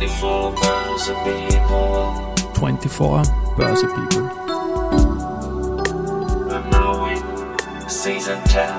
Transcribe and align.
24 0.00 0.52
Börse 0.52 1.12
People. 1.24 2.32
24 2.54 3.22
Börse 3.54 3.86
People. 3.86 4.30
And 6.50 6.70
now 6.70 7.04
in 7.04 7.22
season 7.86 8.40
10. 8.44 8.72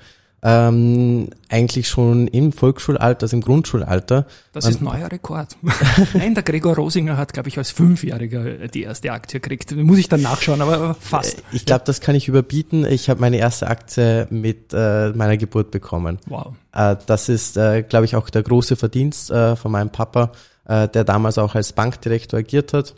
Ähm, 0.47 1.29
eigentlich 1.49 1.87
schon 1.87 2.27
im 2.27 2.51
Volksschulalter, 2.51 3.23
also 3.23 3.35
im 3.35 3.41
Grundschulalter. 3.41 4.27
Das 4.53 4.67
ist 4.67 4.79
neuer 4.79 5.11
Rekord. 5.11 5.57
Nein, 6.13 6.35
der 6.35 6.43
Gregor 6.43 6.75
Rosinger 6.75 7.17
hat, 7.17 7.33
glaube 7.33 7.49
ich, 7.49 7.57
als 7.57 7.71
Fünfjähriger 7.71 8.67
die 8.67 8.83
erste 8.83 9.11
Aktie 9.11 9.39
gekriegt. 9.39 9.75
Muss 9.75 9.97
ich 9.97 10.07
dann 10.07 10.21
nachschauen, 10.21 10.61
aber 10.61 10.93
fast. 10.99 11.39
Äh, 11.39 11.41
Ich 11.51 11.65
glaube, 11.65 11.81
das 11.85 11.99
kann 11.99 12.13
ich 12.13 12.27
überbieten. 12.27 12.85
Ich 12.85 13.09
habe 13.09 13.21
meine 13.21 13.37
erste 13.37 13.65
Aktie 13.65 14.27
mit 14.29 14.71
äh, 14.71 15.09
meiner 15.13 15.37
Geburt 15.37 15.71
bekommen. 15.71 16.19
Wow. 16.27 16.53
Äh, 16.73 16.95
das 17.07 17.27
ist, 17.27 17.57
äh, 17.57 17.81
glaube 17.81 18.05
ich, 18.05 18.15
auch 18.15 18.29
der 18.29 18.43
große 18.43 18.75
Verdienst 18.75 19.31
äh, 19.31 19.55
von 19.55 19.71
meinem 19.71 19.89
Papa, 19.89 20.31
äh, 20.65 20.87
der 20.87 21.05
damals 21.05 21.39
auch 21.39 21.55
als 21.55 21.73
Bankdirektor 21.73 22.37
agiert 22.41 22.71
hat. 22.71 22.93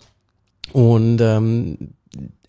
Und 0.74 1.22
ähm, 1.22 1.94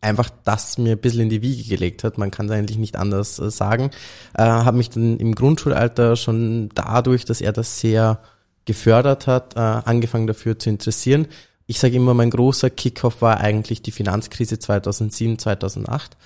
einfach 0.00 0.30
das 0.44 0.78
mir 0.78 0.92
ein 0.92 0.98
bisschen 0.98 1.22
in 1.22 1.28
die 1.28 1.42
Wiege 1.42 1.68
gelegt 1.68 2.04
hat. 2.04 2.18
Man 2.18 2.30
kann 2.30 2.46
es 2.46 2.52
eigentlich 2.52 2.78
nicht 2.78 2.96
anders 2.96 3.38
äh, 3.38 3.50
sagen. 3.50 3.90
Äh, 4.34 4.42
habe 4.42 4.76
mich 4.76 4.90
dann 4.90 5.18
im 5.18 5.34
Grundschulalter 5.34 6.16
schon 6.16 6.70
dadurch, 6.74 7.24
dass 7.24 7.40
er 7.40 7.52
das 7.52 7.80
sehr 7.80 8.20
gefördert 8.64 9.26
hat, 9.26 9.56
äh, 9.56 9.60
angefangen 9.60 10.26
dafür 10.26 10.58
zu 10.58 10.68
interessieren. 10.68 11.26
Ich 11.66 11.78
sage 11.78 11.96
immer, 11.96 12.14
mein 12.14 12.30
großer 12.30 12.70
Kickoff 12.70 13.20
war 13.22 13.40
eigentlich 13.40 13.82
die 13.82 13.90
Finanzkrise 13.90 14.58
2007, 14.58 15.38
2008. 15.38 16.16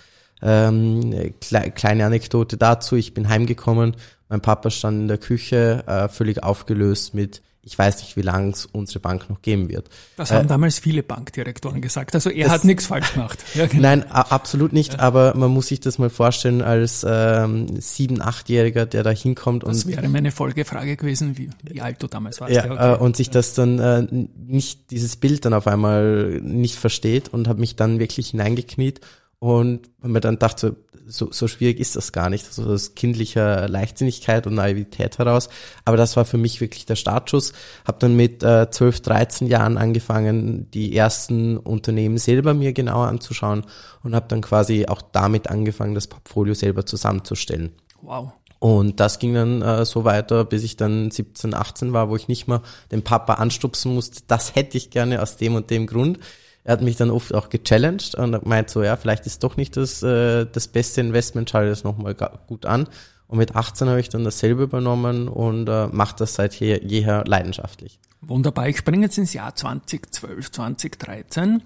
Ähm, 0.42 1.34
kle 1.40 1.70
kleine 1.70 2.04
Anekdote 2.04 2.56
dazu, 2.56 2.96
ich 2.96 3.14
bin 3.14 3.28
heimgekommen, 3.28 3.96
mein 4.28 4.40
Papa 4.40 4.70
stand 4.70 5.02
in 5.02 5.08
der 5.08 5.18
Küche, 5.18 5.84
äh, 5.86 6.08
völlig 6.08 6.42
aufgelöst 6.42 7.14
mit, 7.14 7.42
ich 7.64 7.78
weiß 7.78 8.00
nicht, 8.00 8.16
wie 8.16 8.22
lange 8.22 8.50
es 8.50 8.66
unsere 8.66 8.98
Bank 8.98 9.30
noch 9.30 9.40
geben 9.40 9.68
wird. 9.68 9.88
Das 10.16 10.32
haben 10.32 10.48
damals 10.48 10.80
viele 10.80 11.04
Bankdirektoren 11.04 11.80
gesagt. 11.80 12.14
Also 12.14 12.28
er 12.28 12.50
hat 12.50 12.64
nichts 12.64 12.86
falsch 12.86 13.12
gemacht. 13.12 13.38
Ja, 13.54 13.66
genau. 13.66 13.82
Nein, 13.82 14.10
absolut 14.10 14.72
nicht, 14.72 14.98
aber 14.98 15.34
man 15.36 15.50
muss 15.50 15.68
sich 15.68 15.78
das 15.80 15.98
mal 15.98 16.08
vorstellen 16.08 16.62
als 16.62 17.04
ähm, 17.06 17.80
sieben-, 17.80 18.22
achtjähriger, 18.22 18.86
der 18.86 19.02
da 19.02 19.10
hinkommt 19.10 19.62
Das 19.64 19.84
und 19.84 19.94
wäre 19.94 20.08
meine 20.08 20.30
Folgefrage 20.32 20.96
gewesen, 20.96 21.36
wie, 21.36 21.50
wie 21.62 21.80
alt 21.82 22.02
du 22.02 22.06
damals 22.06 22.40
warst. 22.40 22.54
ja, 22.54 22.64
okay. 22.64 22.94
äh, 22.94 22.96
und 22.96 23.16
sich 23.16 23.30
das 23.30 23.54
dann 23.54 23.78
äh, 23.78 24.06
nicht, 24.36 24.90
dieses 24.90 25.16
Bild 25.16 25.44
dann 25.44 25.52
auf 25.52 25.66
einmal 25.66 26.40
nicht 26.40 26.76
versteht 26.76 27.28
und 27.28 27.46
habe 27.46 27.60
mich 27.60 27.76
dann 27.76 27.98
wirklich 27.98 28.30
hineingekniet 28.30 29.00
und 29.38 29.90
mir 30.02 30.20
dann 30.20 30.38
dachte, 30.38 30.76
so, 31.06 31.30
so 31.30 31.48
schwierig 31.48 31.80
ist 31.80 31.96
das 31.96 32.12
gar 32.12 32.30
nicht, 32.30 32.52
so 32.52 32.64
aus 32.64 32.94
kindlicher 32.94 33.68
Leichtsinnigkeit 33.68 34.46
und 34.46 34.54
Naivität 34.54 35.18
heraus. 35.18 35.48
Aber 35.84 35.96
das 35.96 36.16
war 36.16 36.24
für 36.24 36.38
mich 36.38 36.60
wirklich 36.60 36.86
der 36.86 36.96
Startschuss. 36.96 37.52
Habe 37.86 37.98
dann 38.00 38.14
mit 38.14 38.42
äh, 38.42 38.70
12, 38.70 39.00
13 39.00 39.46
Jahren 39.48 39.78
angefangen, 39.78 40.70
die 40.70 40.96
ersten 40.96 41.56
Unternehmen 41.56 42.18
selber 42.18 42.54
mir 42.54 42.72
genauer 42.72 43.08
anzuschauen 43.08 43.64
und 44.02 44.14
habe 44.14 44.26
dann 44.28 44.40
quasi 44.40 44.86
auch 44.86 45.02
damit 45.02 45.48
angefangen, 45.48 45.94
das 45.94 46.06
Portfolio 46.06 46.54
selber 46.54 46.86
zusammenzustellen. 46.86 47.72
wow. 48.02 48.32
Und 48.62 49.00
das 49.00 49.18
ging 49.18 49.34
dann 49.34 49.60
äh, 49.60 49.84
so 49.84 50.04
weiter, 50.04 50.44
bis 50.44 50.62
ich 50.62 50.76
dann 50.76 51.10
17, 51.10 51.52
18 51.52 51.92
war, 51.92 52.10
wo 52.10 52.14
ich 52.14 52.28
nicht 52.28 52.46
mehr 52.46 52.62
den 52.92 53.02
Papa 53.02 53.34
anstupsen 53.34 53.92
musste. 53.92 54.22
Das 54.28 54.54
hätte 54.54 54.76
ich 54.76 54.90
gerne 54.90 55.20
aus 55.20 55.36
dem 55.36 55.56
und 55.56 55.68
dem 55.70 55.88
Grund. 55.88 56.20
Er 56.64 56.74
hat 56.74 56.82
mich 56.82 56.96
dann 56.96 57.10
oft 57.10 57.34
auch 57.34 57.48
gechallenged 57.48 58.14
und 58.14 58.34
hat 58.34 58.42
gemeint 58.42 58.70
so, 58.70 58.82
ja, 58.82 58.96
vielleicht 58.96 59.26
ist 59.26 59.42
doch 59.42 59.56
nicht 59.56 59.76
das, 59.76 60.02
äh, 60.02 60.46
das 60.46 60.68
beste 60.68 61.00
Investment, 61.00 61.50
schau 61.50 61.60
dir 61.60 61.70
das 61.70 61.84
nochmal 61.84 62.14
gut 62.46 62.66
an. 62.66 62.88
Und 63.26 63.38
mit 63.38 63.56
18 63.56 63.88
habe 63.88 63.98
ich 63.98 64.10
dann 64.10 64.24
dasselbe 64.24 64.64
übernommen 64.64 65.26
und 65.26 65.68
äh, 65.68 65.86
mache 65.88 66.16
das 66.18 66.34
seit 66.34 66.54
je, 66.54 66.78
jeher 66.84 67.24
leidenschaftlich. 67.26 67.98
Wunderbar. 68.20 68.68
Ich 68.68 68.78
springe 68.78 69.06
jetzt 69.06 69.18
ins 69.18 69.32
Jahr 69.32 69.54
2012, 69.54 70.52
2013. 70.52 71.62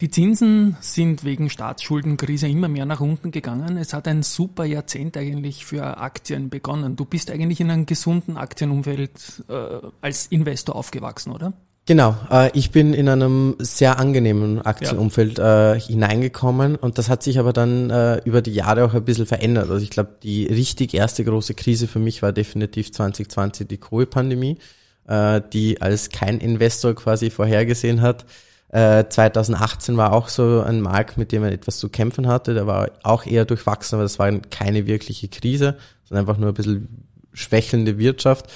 Die 0.00 0.10
Zinsen 0.10 0.76
sind 0.80 1.24
wegen 1.24 1.50
Staatsschuldenkrise 1.50 2.46
immer 2.46 2.68
mehr 2.68 2.84
nach 2.84 3.00
unten 3.00 3.30
gegangen. 3.30 3.76
Es 3.78 3.92
hat 3.92 4.06
ein 4.06 4.22
super 4.22 4.64
Jahrzehnt 4.64 5.16
eigentlich 5.16 5.64
für 5.64 5.98
Aktien 5.98 6.50
begonnen. 6.50 6.94
Du 6.94 7.04
bist 7.04 7.30
eigentlich 7.30 7.60
in 7.60 7.70
einem 7.70 7.86
gesunden 7.86 8.36
Aktienumfeld 8.36 9.44
äh, 9.48 9.80
als 10.00 10.26
Investor 10.26 10.76
aufgewachsen, 10.76 11.32
oder? 11.32 11.52
Genau, 11.88 12.14
äh, 12.30 12.50
ich 12.52 12.70
bin 12.70 12.92
in 12.92 13.08
einem 13.08 13.56
sehr 13.60 13.98
angenehmen 13.98 14.60
Aktienumfeld 14.60 15.38
äh, 15.38 15.80
hineingekommen 15.80 16.76
und 16.76 16.98
das 16.98 17.08
hat 17.08 17.22
sich 17.22 17.38
aber 17.38 17.54
dann 17.54 17.88
äh, 17.88 18.18
über 18.26 18.42
die 18.42 18.52
Jahre 18.52 18.84
auch 18.84 18.92
ein 18.92 19.06
bisschen 19.06 19.24
verändert. 19.24 19.70
Also 19.70 19.82
ich 19.82 19.88
glaube, 19.88 20.10
die 20.22 20.44
richtig 20.44 20.92
erste 20.92 21.24
große 21.24 21.54
Krise 21.54 21.88
für 21.88 21.98
mich 21.98 22.20
war 22.20 22.32
definitiv 22.32 22.92
2020 22.92 23.68
die 23.68 23.78
Covid-Pandemie, 23.78 24.58
äh, 25.06 25.40
die 25.50 25.80
als 25.80 26.10
kein 26.10 26.40
Investor 26.40 26.94
quasi 26.94 27.30
vorhergesehen 27.30 28.02
hat. 28.02 28.26
Äh, 28.68 29.04
2018 29.08 29.96
war 29.96 30.12
auch 30.12 30.28
so 30.28 30.60
ein 30.60 30.82
Markt, 30.82 31.16
mit 31.16 31.32
dem 31.32 31.40
man 31.40 31.52
etwas 31.52 31.78
zu 31.78 31.88
kämpfen 31.88 32.26
hatte. 32.26 32.52
Der 32.52 32.66
war 32.66 32.90
auch 33.02 33.24
eher 33.24 33.46
durchwachsen, 33.46 33.96
aber 33.96 34.02
das 34.02 34.18
war 34.18 34.30
keine 34.50 34.86
wirkliche 34.86 35.28
Krise, 35.28 35.78
sondern 36.04 36.28
einfach 36.28 36.38
nur 36.38 36.50
ein 36.50 36.54
bisschen 36.54 37.06
schwächelnde 37.32 37.96
Wirtschaft. 37.96 38.46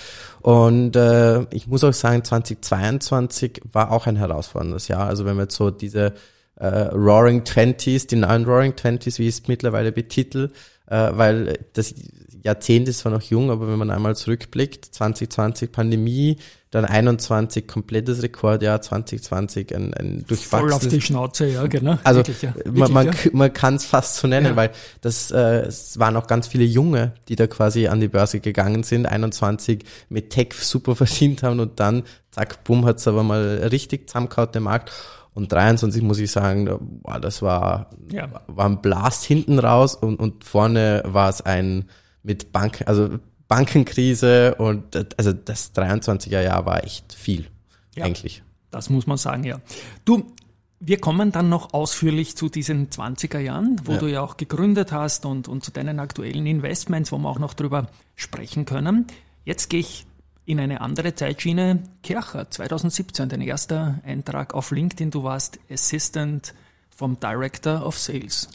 Und 0.42 0.96
äh, 0.96 1.42
ich 1.54 1.68
muss 1.68 1.84
auch 1.84 1.92
sagen, 1.92 2.24
2022 2.24 3.62
war 3.72 3.92
auch 3.92 4.06
ein 4.06 4.16
herausforderndes 4.16 4.88
Jahr. 4.88 5.06
Also 5.06 5.24
wenn 5.24 5.36
wir 5.36 5.44
jetzt 5.44 5.54
so 5.54 5.70
diese 5.70 6.14
äh, 6.56 6.66
Roaring 6.66 7.44
Twenties, 7.44 8.08
die 8.08 8.16
neuen 8.16 8.44
Roaring 8.44 8.74
Twenties, 8.74 9.20
wie 9.20 9.28
ich 9.28 9.38
es 9.38 9.48
mittlerweile 9.48 9.92
betitel, 9.92 10.50
äh, 10.86 11.10
weil 11.12 11.60
das 11.74 11.94
Jahrzehnt 12.42 12.88
ist 12.88 12.98
zwar 12.98 13.12
noch 13.12 13.22
jung, 13.22 13.52
aber 13.52 13.68
wenn 13.68 13.78
man 13.78 13.92
einmal 13.92 14.16
zurückblickt, 14.16 14.84
2020 14.84 15.70
Pandemie, 15.70 16.38
dann 16.72 16.84
21 16.84 17.68
komplettes 17.68 18.22
Rekordjahr, 18.22 18.80
2020 18.82 19.74
ein, 19.76 19.94
ein 19.94 20.24
Voll 20.26 20.72
auf 20.72 20.80
die 20.80 20.88
durchwachsenes 20.88 21.04
Schnauze, 21.04 21.46
ja, 21.46 21.66
genau. 21.68 21.98
also 22.04 22.18
Wirklich, 22.20 22.42
ja. 22.42 22.54
man, 22.64 22.64
Wirklich, 22.74 22.88
man, 22.90 23.06
ja. 23.06 23.12
k- 23.12 23.30
man 23.34 23.52
kann 23.52 23.74
es 23.76 23.84
fast 23.84 24.16
so 24.16 24.26
nennen, 24.26 24.46
Ja. 24.46 24.56
weil 24.56 24.70
das 25.02 25.30
äh, 25.30 25.60
es 25.66 25.98
waren 25.98 26.16
auch 26.16 26.26
ganz 26.26 26.48
viele 26.48 26.64
Junge, 26.64 27.12
die 27.28 27.36
da 27.36 27.46
quasi 27.46 27.86
an 27.86 28.00
die 28.00 28.08
Börse 28.08 28.40
gegangen 28.40 28.82
sind, 28.82 29.06
21 29.06 29.84
mit 30.08 30.30
Tech 30.30 30.54
super 30.54 30.96
verdient 30.96 31.42
haben 31.44 31.60
und 31.60 31.78
dann, 31.78 32.02
zack, 32.30 32.64
bumm, 32.64 32.84
hat's 32.86 33.06
aber 33.06 33.22
mal 33.22 33.68
richtig 33.70 34.08
zusammengehauen, 34.08 34.50
der 34.52 34.60
Markt. 34.62 34.90
Und 35.34 35.50
23 35.52 36.02
muss 36.02 36.18
ich 36.18 36.30
sagen, 36.30 36.68
boah, 37.02 37.20
das 37.20 37.42
war, 37.42 37.90
Ja. 38.10 38.28
war 38.48 38.66
ein 38.66 38.82
Blast 38.82 39.24
hinten 39.24 39.58
raus 39.58 39.94
und, 39.94 40.18
und 40.18 40.44
vorne 40.44 41.02
war 41.06 41.28
es 41.28 41.40
ein 41.42 41.84
mit 42.22 42.52
Bank, 42.52 42.82
also 42.86 43.08
Bankenkrise 43.56 44.54
und 44.56 44.96
also 45.18 45.32
das 45.32 45.74
23er 45.74 46.40
Jahr 46.40 46.64
war 46.66 46.84
echt 46.84 47.12
viel, 47.12 47.46
Ja. 47.94 48.04
eigentlich. 48.04 48.42
Das 48.70 48.88
muss 48.88 49.06
man 49.06 49.18
sagen, 49.18 49.44
ja. 49.44 49.60
Du, 50.06 50.32
wir 50.80 50.98
kommen 50.98 51.30
dann 51.32 51.48
noch 51.50 51.74
ausführlich 51.74 52.36
zu 52.36 52.48
diesen 52.48 52.88
20er 52.90 53.38
Jahren, 53.38 53.80
wo 53.84 53.92
Ja. 53.92 53.98
du 53.98 54.06
ja 54.06 54.20
auch 54.22 54.36
gegründet 54.38 54.90
hast 54.92 55.26
und, 55.26 55.46
und 55.48 55.62
zu 55.64 55.70
deinen 55.70 56.00
aktuellen 56.00 56.46
Investments, 56.46 57.12
wo 57.12 57.18
wir 57.18 57.28
auch 57.28 57.38
noch 57.38 57.54
drüber 57.54 57.88
sprechen 58.16 58.64
können. 58.64 59.06
Jetzt 59.44 59.68
gehe 59.68 59.80
ich 59.80 60.06
in 60.46 60.58
eine 60.58 60.80
andere 60.80 61.14
Zeitschiene. 61.14 61.82
Kircher, 62.02 62.50
2017, 62.50 63.28
dein 63.28 63.42
erster 63.42 64.00
Eintrag 64.04 64.54
auf 64.54 64.70
LinkedIn. 64.70 65.10
Du 65.10 65.22
warst 65.22 65.58
Assistant 65.70 66.54
vom 66.90 67.20
Director 67.20 67.84
of 67.86 67.98
Sales. 67.98 68.48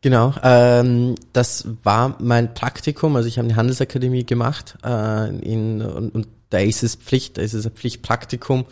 Genau, 0.00 0.32
ähm, 0.44 1.16
das 1.32 1.66
war 1.82 2.16
mein 2.20 2.54
Praktikum, 2.54 3.16
also 3.16 3.26
ich 3.26 3.38
habe 3.38 3.48
eine 3.48 3.56
Handelsakademie 3.56 4.24
gemacht 4.24 4.76
äh, 4.84 5.28
in, 5.38 5.82
und, 5.82 6.14
und 6.14 6.28
da 6.50 6.58
ist 6.58 6.84
es 6.84 6.94
Pflicht, 6.94 7.36
da 7.36 7.42
ist 7.42 7.54
es 7.54 7.66
ein 7.66 7.72
Pflichtpraktikum. 7.72 8.66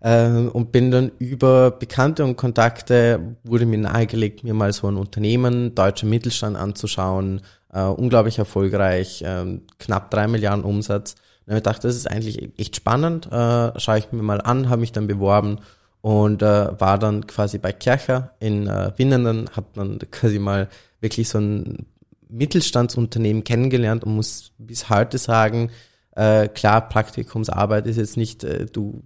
Äh, 0.00 0.28
und 0.28 0.72
bin 0.72 0.90
dann 0.90 1.12
über 1.20 1.70
Bekannte 1.70 2.24
und 2.24 2.36
Kontakte, 2.36 3.36
wurde 3.44 3.66
mir 3.66 3.78
nahegelegt, 3.78 4.42
mir 4.42 4.54
mal 4.54 4.72
so 4.72 4.88
ein 4.88 4.96
Unternehmen, 4.96 5.76
deutscher 5.76 6.06
Mittelstand 6.08 6.56
anzuschauen, 6.56 7.42
äh, 7.72 7.84
unglaublich 7.84 8.38
erfolgreich, 8.38 9.22
äh, 9.22 9.60
knapp 9.78 10.10
drei 10.10 10.26
Milliarden 10.26 10.64
Umsatz. 10.64 11.14
Und 11.46 11.56
ich 11.56 11.62
dachte, 11.62 11.86
das 11.86 11.94
ist 11.94 12.10
eigentlich 12.10 12.58
echt 12.58 12.74
spannend, 12.74 13.26
äh, 13.30 13.78
schaue 13.78 13.98
ich 13.98 14.10
mir 14.10 14.22
mal 14.22 14.40
an, 14.40 14.68
habe 14.68 14.80
mich 14.80 14.90
dann 14.90 15.06
beworben 15.06 15.58
und 16.02 16.42
äh, 16.42 16.80
war 16.80 16.98
dann 16.98 17.26
quasi 17.26 17.58
bei 17.58 17.72
Kircher 17.72 18.34
in 18.40 18.66
äh, 18.66 18.92
Winnenden, 18.96 19.48
habe 19.56 19.68
dann 19.74 19.98
quasi 20.10 20.38
mal 20.38 20.68
wirklich 21.00 21.28
so 21.28 21.38
ein 21.38 21.86
Mittelstandsunternehmen 22.28 23.44
kennengelernt 23.44 24.04
und 24.04 24.16
muss 24.16 24.52
bis 24.58 24.90
heute 24.90 25.18
sagen, 25.18 25.70
äh, 26.14 26.48
klar, 26.48 26.88
Praktikumsarbeit 26.88 27.86
ist 27.86 27.96
jetzt 27.96 28.16
nicht, 28.16 28.44
äh, 28.44 28.66
du 28.66 29.02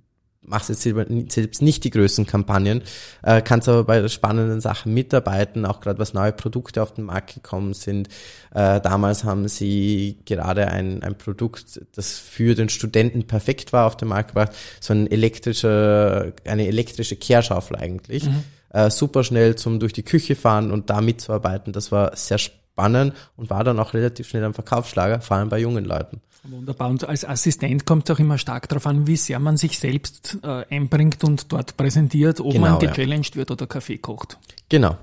machst 0.47 0.69
jetzt 0.69 0.83
selbst 0.83 1.63
nicht 1.63 1.85
die 1.85 1.91
größten 1.91 2.27
Kampagnen, 2.27 2.83
äh, 3.23 3.43
kannst 3.43 3.69
aber 3.69 3.85
bei 3.85 4.07
spannenden 4.09 4.61
Sachen 4.61 4.95
mitarbeiten, 4.95 5.67
auch 5.67 5.81
gerade 5.81 5.99
was 5.99 6.15
neue 6.15 6.33
Produkte 6.33 6.83
auf 6.83 6.95
den 6.95 7.05
Markt 7.05 7.35
gekommen 7.35 7.75
sind. 7.75 8.09
Äh, 8.55 8.81
damals 8.81 9.25
haben 9.25 9.49
sie 9.49 10.19
gerade 10.25 10.69
ein, 10.69 11.03
ein 11.03 11.19
Produkt, 11.19 11.81
das 11.95 12.19
für 12.19 12.55
den 12.55 12.69
Studenten 12.69 13.27
perfekt 13.27 13.73
war, 13.73 13.87
auf 13.87 13.97
den 13.97 14.09
Markt 14.09 14.29
gebracht, 14.31 14.53
so 14.81 14.95
ein 14.95 15.11
elektrischer, 15.11 16.33
eine 16.45 16.67
elektrische 16.67 17.17
Kehrschaufel 17.17 17.77
eigentlich. 17.77 18.25
Mhm. 18.25 18.45
Äh, 18.71 18.91
super 18.91 19.25
schnell 19.25 19.57
zum 19.57 19.81
durch 19.81 19.93
die 19.93 20.03
Küche 20.03 20.37
fahren 20.37 20.71
und 20.71 20.91
da 20.91 21.01
mitzuarbeiten. 21.01 21.73
Das 21.73 21.93
war 21.93 22.17
sehr 22.17 22.39
spannend 22.39 23.15
und 23.37 23.51
war 23.51 23.65
dann 23.65 23.79
auch 23.79 23.95
relativ 23.95 24.29
schnell 24.29 24.45
ein 24.45 24.55
Verkaufsschlager, 24.55 25.21
vor 25.21 25.37
allem 25.37 25.49
bei 25.49 25.59
jungen 25.59 25.85
Leuten. 25.85 26.21
Wunderbar. 26.51 26.91
Und 26.91 27.09
als 27.09 27.25
Assistent 27.25 27.87
kommt 27.87 28.09
es 28.09 28.15
auch 28.15 28.19
immer 28.19 28.39
stark 28.39 28.69
darauf 28.69 28.87
an, 28.87 29.07
wie 29.07 29.17
sehr 29.17 29.39
man 29.39 29.57
sich 29.57 29.79
selbst 29.79 30.39
äh, 30.43 30.65
einbringt 30.71 31.25
und 31.25 31.53
dort 31.53 31.77
präsentiert, 31.77 32.41
ob 32.41 32.53
genau, 32.53 32.71
man 32.71 32.79
gechallenged 32.79 33.35
ja. 33.35 33.37
wird 33.37 33.51
oder 33.51 33.67
Kaffee 33.67 33.99
kocht. 33.99 34.39
Genau. 34.69 34.97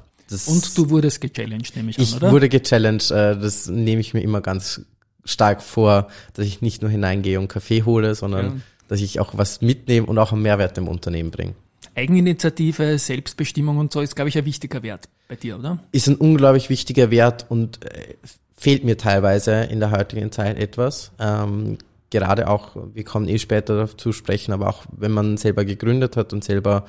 und 0.48 0.78
du 0.78 0.90
wurdest 0.90 1.22
gechallenged, 1.22 1.75
nehme 1.75 1.92
ich 1.92 1.98
an, 1.98 2.04
ich 2.04 2.16
oder? 2.16 2.28
Ich 2.28 2.34
wurde 2.34 2.50
gechallenged. 2.50 3.12
Äh, 3.12 3.40
das 3.40 3.68
nehme 3.68 4.01
ich 4.01 4.13
mir 4.13 4.22
immer 4.22 4.42
ganz 4.42 4.81
stark 5.25 5.62
vor, 5.62 6.07
dass 6.34 6.45
ich 6.45 6.62
nicht 6.62 6.81
nur 6.81 6.92
hineingehe 6.92 7.40
und 7.40 7.48
Kaffee 7.48 7.84
hole, 7.84 8.16
sondern 8.16 8.45
ja. 8.45 8.56
dass 8.88 9.01
ich 9.01 9.19
auch 9.19 9.38
was 9.38 9.62
mitnehme 9.62 10.07
und 10.07 10.18
auch 10.18 10.31
einen 10.34 10.42
Mehrwert 10.42 10.78
im 10.78 10.88
Unternehmen 10.88 11.31
bringe. 11.31 11.54
Eigeninitiative, 11.95 12.98
Selbstbestimmung 12.98 13.78
und 13.78 13.92
so 13.92 14.01
ist, 14.01 14.16
glaube 14.16 14.30
ich, 14.30 14.38
ein 14.38 14.45
wichtiger 14.45 14.81
Wert 14.81 15.10
bei 15.28 15.36
dir, 15.36 15.60
oder? 15.60 15.80
Ist 15.92 16.07
ein 16.07 16.16
unglaublich 16.16 16.69
wichtiger 16.69 17.12
Wert 17.12 17.45
und 17.50 17.86
äh, 17.86 18.16
fehlt 18.55 18.83
mir 18.83 18.97
teilweise 18.97 19.63
in 19.63 19.79
der 19.79 19.91
heutigen 19.91 20.31
Zeit 20.31 20.57
etwas. 20.57 21.11
Ähm, 21.19 21.77
gerade 22.09 22.47
auch, 22.47 22.75
wir 22.94 23.03
kommen 23.03 23.27
eh 23.27 23.39
später 23.39 23.75
dazu 23.75 24.13
sprechen, 24.13 24.53
aber 24.53 24.69
auch 24.69 24.85
wenn 24.95 25.11
man 25.11 25.38
selber 25.38 25.65
gegründet 25.65 26.15
hat 26.15 26.31
und 26.31 26.44
selber 26.44 26.85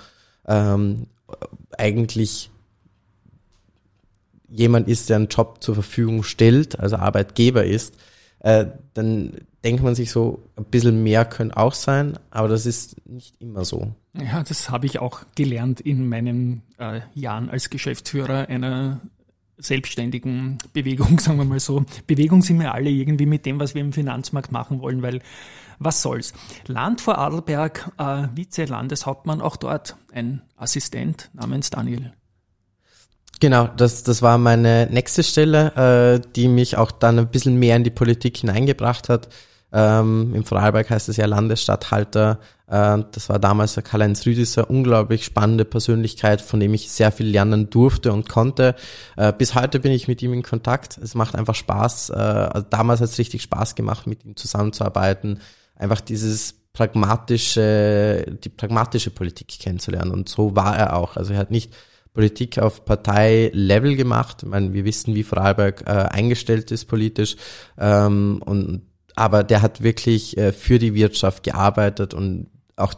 ähm, 0.46 1.06
eigentlich 1.78 2.50
jemand 4.48 4.88
ist, 4.88 5.08
der 5.08 5.16
einen 5.16 5.28
Job 5.28 5.62
zur 5.62 5.74
Verfügung 5.74 6.22
stellt, 6.22 6.78
also 6.78 6.96
Arbeitgeber 6.96 7.64
ist, 7.64 7.96
äh, 8.40 8.66
dann 8.92 9.32
denkt 9.64 9.82
man 9.82 9.94
sich 9.94 10.10
so, 10.10 10.42
ein 10.56 10.64
bisschen 10.64 11.02
mehr 11.02 11.24
könnte 11.24 11.56
auch 11.56 11.72
sein, 11.72 12.18
aber 12.30 12.48
das 12.48 12.66
ist 12.66 12.96
nicht 13.08 13.34
immer 13.40 13.64
so. 13.64 13.92
Ja, 14.12 14.42
das 14.42 14.70
habe 14.70 14.86
ich 14.86 14.98
auch 14.98 15.22
gelernt 15.34 15.80
in 15.80 16.08
meinen 16.08 16.62
äh, 16.78 17.00
Jahren 17.14 17.48
als 17.48 17.70
Geschäftsführer 17.70 18.48
einer 18.48 19.00
selbstständigen 19.58 20.58
Bewegung, 20.72 21.18
sagen 21.20 21.38
wir 21.38 21.44
mal 21.44 21.60
so. 21.60 21.84
Bewegung 22.06 22.42
sind 22.42 22.60
wir 22.60 22.74
alle 22.74 22.90
irgendwie 22.90 23.26
mit 23.26 23.46
dem, 23.46 23.60
was 23.60 23.74
wir 23.74 23.82
im 23.82 23.92
Finanzmarkt 23.92 24.52
machen 24.52 24.80
wollen, 24.80 25.02
weil 25.02 25.20
was 25.78 26.02
soll's. 26.02 26.32
Land 26.66 27.00
vor 27.00 27.18
Adelberg, 27.18 27.90
äh, 27.98 28.28
Vize-Landeshauptmann, 28.34 29.40
auch 29.40 29.56
dort 29.56 29.96
ein 30.12 30.42
Assistent 30.56 31.30
namens 31.32 31.70
Daniel. 31.70 32.12
Genau, 33.40 33.66
das, 33.66 34.04
das 34.04 34.22
war 34.22 34.38
meine 34.38 34.88
nächste 34.90 35.22
Stelle, 35.22 36.20
äh, 36.24 36.28
die 36.34 36.48
mich 36.48 36.76
auch 36.76 36.92
dann 36.92 37.18
ein 37.18 37.28
bisschen 37.28 37.58
mehr 37.58 37.76
in 37.76 37.84
die 37.84 37.90
Politik 37.90 38.36
hineingebracht 38.38 39.08
hat. 39.08 39.28
Ähm, 39.72 40.32
Im 40.34 40.44
Vorarlberg 40.44 40.88
heißt 40.88 41.08
es 41.08 41.16
ja 41.16 41.26
Landesstatthalter. 41.26 42.38
Äh, 42.66 43.04
das 43.12 43.28
war 43.28 43.38
damals 43.38 43.74
der 43.74 43.82
Karl-Heinz 43.82 44.24
Rüdiser, 44.26 44.68
unglaublich 44.70 45.24
spannende 45.24 45.64
Persönlichkeit, 45.64 46.40
von 46.40 46.60
dem 46.60 46.74
ich 46.74 46.90
sehr 46.90 47.12
viel 47.12 47.26
lernen 47.26 47.70
durfte 47.70 48.12
und 48.12 48.28
konnte. 48.28 48.74
Äh, 49.16 49.32
bis 49.32 49.54
heute 49.54 49.80
bin 49.80 49.92
ich 49.92 50.08
mit 50.08 50.22
ihm 50.22 50.32
in 50.32 50.42
Kontakt. 50.42 50.98
Es 50.98 51.14
macht 51.14 51.34
einfach 51.34 51.54
Spaß. 51.54 52.10
Äh, 52.10 52.14
also 52.14 52.66
damals 52.68 53.00
hat 53.00 53.10
es 53.10 53.18
richtig 53.18 53.42
Spaß 53.42 53.74
gemacht, 53.74 54.06
mit 54.06 54.24
ihm 54.24 54.36
zusammenzuarbeiten. 54.36 55.40
Einfach 55.76 56.00
dieses 56.00 56.54
pragmatische, 56.72 58.26
die 58.42 58.48
pragmatische 58.48 59.10
Politik 59.10 59.48
kennenzulernen. 59.60 60.10
Und 60.10 60.28
so 60.28 60.56
war 60.56 60.76
er 60.76 60.96
auch. 60.96 61.16
Also 61.16 61.32
er 61.32 61.38
hat 61.38 61.50
nicht 61.50 61.72
Politik 62.14 62.58
auf 62.58 62.84
Parteilevel 62.84 63.96
gemacht. 63.96 64.42
Ich 64.42 64.48
meine, 64.48 64.72
wir 64.72 64.84
wissen, 64.84 65.14
wie 65.14 65.24
Vorarlberg 65.24 65.82
äh, 65.86 65.90
eingestellt 65.90 66.70
ist 66.70 66.86
politisch. 66.86 67.36
Ähm, 67.78 68.40
und 68.44 68.82
aber 69.16 69.44
der 69.44 69.62
hat 69.62 69.82
wirklich 69.82 70.36
äh, 70.36 70.52
für 70.52 70.78
die 70.78 70.94
Wirtschaft 70.94 71.42
gearbeitet 71.42 72.14
und 72.14 72.48
auch 72.76 72.94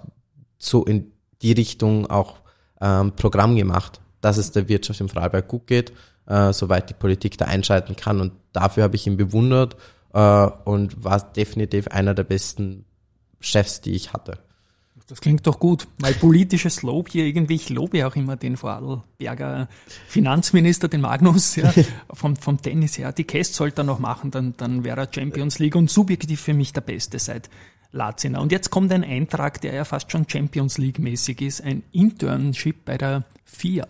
so 0.59 0.85
in 0.85 1.13
die 1.43 1.53
Richtung 1.53 2.07
auch 2.07 2.39
ähm, 2.81 3.13
Programm 3.13 3.57
gemacht, 3.57 4.01
dass 4.21 4.37
es 4.37 4.53
der 4.53 4.69
Wirtschaft 4.69 5.01
im 5.01 5.09
Freiberg 5.09 5.49
gut 5.49 5.67
geht, 5.67 5.93
äh, 6.27 6.53
soweit 6.53 6.91
die 6.91 6.95
Politik 6.95 7.39
da 7.39 7.47
einschalten 7.47 7.97
kann. 7.97 8.21
Und 8.21 8.33
dafür 8.53 8.85
habe 8.85 8.97
ich 8.97 9.07
ihn 9.07 9.17
bewundert 9.17 9.77
äh, 10.13 10.47
und 10.65 11.05
war 11.05 11.21
definitiv 11.33 11.89
einer 11.89 12.15
der 12.15 12.25
besten 12.25 12.85
Chefs, 13.41 13.81
die 13.81 13.93
ich 13.93 14.13
hatte. 14.13 14.39
Das 15.09 15.21
klingt 15.21 15.47
doch 15.47 15.61
gut. 15.61 15.87
Weil 16.01 16.15
politisches 16.15 16.83
Lob 16.83 17.11
hier 17.11 17.27
irgendwie, 17.27 17.55
ich 17.55 17.69
lobe 17.69 17.99
ja 17.99 18.09
auch 18.09 18.17
immer 18.17 18.35
den 18.37 18.57
Vorarlberger 18.57 19.69
Finanzminister, 20.09 20.89
den 20.89 21.01
Magnus, 21.01 21.55
ja, 21.55 21.73
vom, 22.13 22.35
vom 22.35 22.61
Tennis 22.61 22.99
her. 22.99 23.13
Die 23.13 23.23
Käst 23.23 23.55
sollte 23.55 23.83
er 23.83 23.85
noch 23.85 24.01
machen, 24.01 24.33
dann, 24.33 24.55
dann 24.57 24.83
wäre 24.83 25.03
er 25.03 25.09
Champions 25.13 25.61
League 25.61 25.77
und 25.77 25.91
subjektiv 25.91 26.41
für 26.41 26.55
mich 26.55 26.73
der 26.73 26.81
Beste 26.81 27.21
seit 27.21 27.49
Lazina. 27.97 28.41
Und 28.41 28.53
jetzt 28.53 28.71
kommt 28.71 28.93
ein 28.93 29.05
Eintrag, 29.05 29.61
der 29.61 29.75
ja 29.75 29.85
fast 29.85 30.13
schon 30.13 30.29
Champions 30.29 30.79
League 30.79 30.99
mäßig 30.99 31.41
ist, 31.41 31.63
ein 31.63 31.83
Internship 31.93 32.85
bei 32.85 32.97
der 32.99 33.25
FIA. 33.45 33.87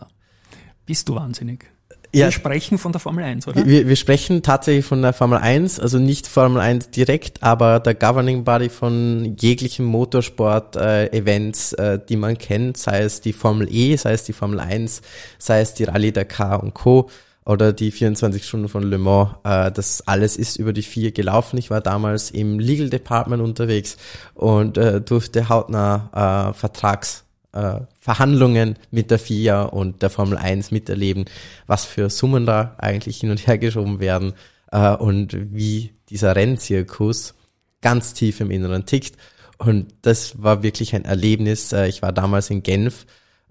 Bist 0.87 1.09
du 1.09 1.17
wahnsinnig? 1.17 1.67
Ja. 2.15 2.27
Wir 2.27 2.33
sprechen 2.33 2.79
von 2.79 2.93
der 2.93 3.01
Formel 3.01 3.25
1, 3.25 3.47
oder? 3.47 3.67
Wir, 3.67 3.89
wir 3.89 3.97
sprechen 3.97 4.43
tatsächlich 4.43 4.87
von 4.87 5.03
der 5.03 5.13
Formel 5.13 5.39
1, 5.39 5.81
also 5.81 5.99
nicht 5.99 6.27
Formel 6.27 6.63
1 6.63 6.91
direkt, 6.91 7.43
aber 7.43 7.81
der 7.81 7.95
Governing 7.95 8.45
Body 8.45 8.71
von 8.71 9.37
jeglichen 9.39 9.85
Motorsport-Events, 9.85 11.75
äh, 11.75 11.95
äh, 11.95 12.01
die 12.09 12.17
man 12.17 12.39
kennt, 12.39 12.79
sei 12.79 13.01
es 13.01 13.21
die 13.21 13.35
Formel 13.35 13.69
E, 13.71 13.97
sei 13.97 14.13
es 14.13 14.25
die 14.25 14.33
Formel 14.33 14.61
1, 14.61 15.03
sei 15.39 15.61
es 15.61 15.75
die 15.75 15.85
Rallye 15.85 16.13
Dakar 16.13 16.63
und 16.63 16.73
Co. 16.73 17.11
oder 17.47 17.73
die 17.73 17.93
24 17.93 18.45
Stunden 18.45 18.69
von 18.69 18.83
Le 18.83 18.99
Mans. 18.99 19.31
Äh, 19.45 19.73
das 19.73 20.07
alles 20.07 20.37
ist 20.37 20.57
über 20.57 20.73
die 20.73 20.83
vier 20.83 21.13
gelaufen. 21.13 21.57
Ich 21.59 21.71
war 21.71 21.81
damals 21.81 22.31
im 22.31 22.59
Legal 22.59 22.91
Department 22.91 23.43
unterwegs 23.43 23.97
und 24.35 24.77
äh, 24.77 25.01
durfte 25.01 25.49
hautnah 25.49 26.51
äh, 26.51 26.53
Vertrags 26.53 27.25
äh, 27.53 27.81
Verhandlungen 27.99 28.77
mit 28.91 29.11
der 29.11 29.19
FIA 29.19 29.63
und 29.63 30.03
der 30.03 30.11
Formel 30.11 30.37
1 30.37 30.73
miterleben, 30.73 31.25
was 31.67 31.85
für 31.85 32.11
Summen 32.11 32.45
da 32.45 32.75
eigentlich 32.79 33.19
hin 33.19 33.31
und 33.31 33.47
her 33.47 33.59
geschoben 33.59 34.01
werden 34.01 34.35
äh, 34.73 34.95
und 34.95 35.55
wie 35.55 35.93
dieser 36.11 36.37
Rennzirkus 36.37 37.35
ganz 37.81 38.13
tief 38.13 38.41
im 38.41 38.51
Inneren 38.51 38.87
tickt. 38.87 39.17
Und 39.59 39.87
das 40.03 40.43
war 40.43 40.63
wirklich 40.63 40.95
ein 40.95 41.05
Erlebnis. 41.05 41.73
Äh, 41.73 41.87
ich 41.89 42.03
war 42.03 42.13
damals 42.13 42.51
in 42.51 42.63
Genf 42.63 43.07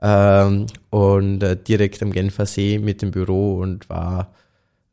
ähm, 0.06 0.68
und 0.92 1.42
äh, 1.42 1.58
direkt 1.58 2.04
am 2.04 2.12
Genfer 2.12 2.46
See 2.46 2.78
mit 2.78 3.02
dem 3.02 3.10
Büro 3.10 3.58
und 3.58 3.90
war 3.90 4.36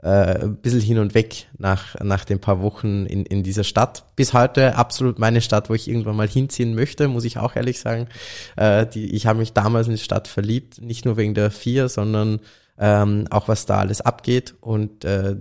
äh, 0.03 0.45
ein 0.45 0.57
bisschen 0.57 0.81
hin 0.81 0.99
und 0.99 1.15
weg 1.15 1.49
nach, 1.59 2.01
nach 2.01 2.25
den 2.25 2.41
paar 2.41 2.63
Wochen 2.63 3.05
in, 3.05 3.27
in 3.27 3.43
dieser 3.43 3.63
Stadt. 3.63 4.07
Bis 4.17 4.33
heute 4.33 4.77
absolut 4.77 5.19
meine 5.19 5.43
Stadt, 5.43 5.69
wo 5.69 5.75
ich 5.75 5.87
irgendwann 5.87 6.17
mal 6.17 6.29
hinziehen 6.29 6.75
möchte, 6.75 7.09
muss 7.09 7.25
ich 7.25 7.37
auch 7.37 7.57
ehrlich 7.57 7.79
sagen. 7.79 8.09
Äh, 8.57 8.87
die, 8.87 9.15
ich 9.15 9.27
habe 9.27 9.39
mich 9.39 9.53
damals 9.53 9.87
in 9.87 9.93
die 9.93 9.99
Stadt 9.99 10.29
verliebt, 10.29 10.81
nicht 10.81 11.05
nur 11.05 11.19
wegen 11.19 11.35
der 11.35 11.51
vier, 11.51 11.91
sondern 11.91 12.41
ähm, 12.79 13.27
auch 13.29 13.49
was 13.49 13.67
da 13.67 13.81
alles 13.81 14.01
abgeht. 14.01 14.55
Und 14.63 15.05
äh, 15.05 15.37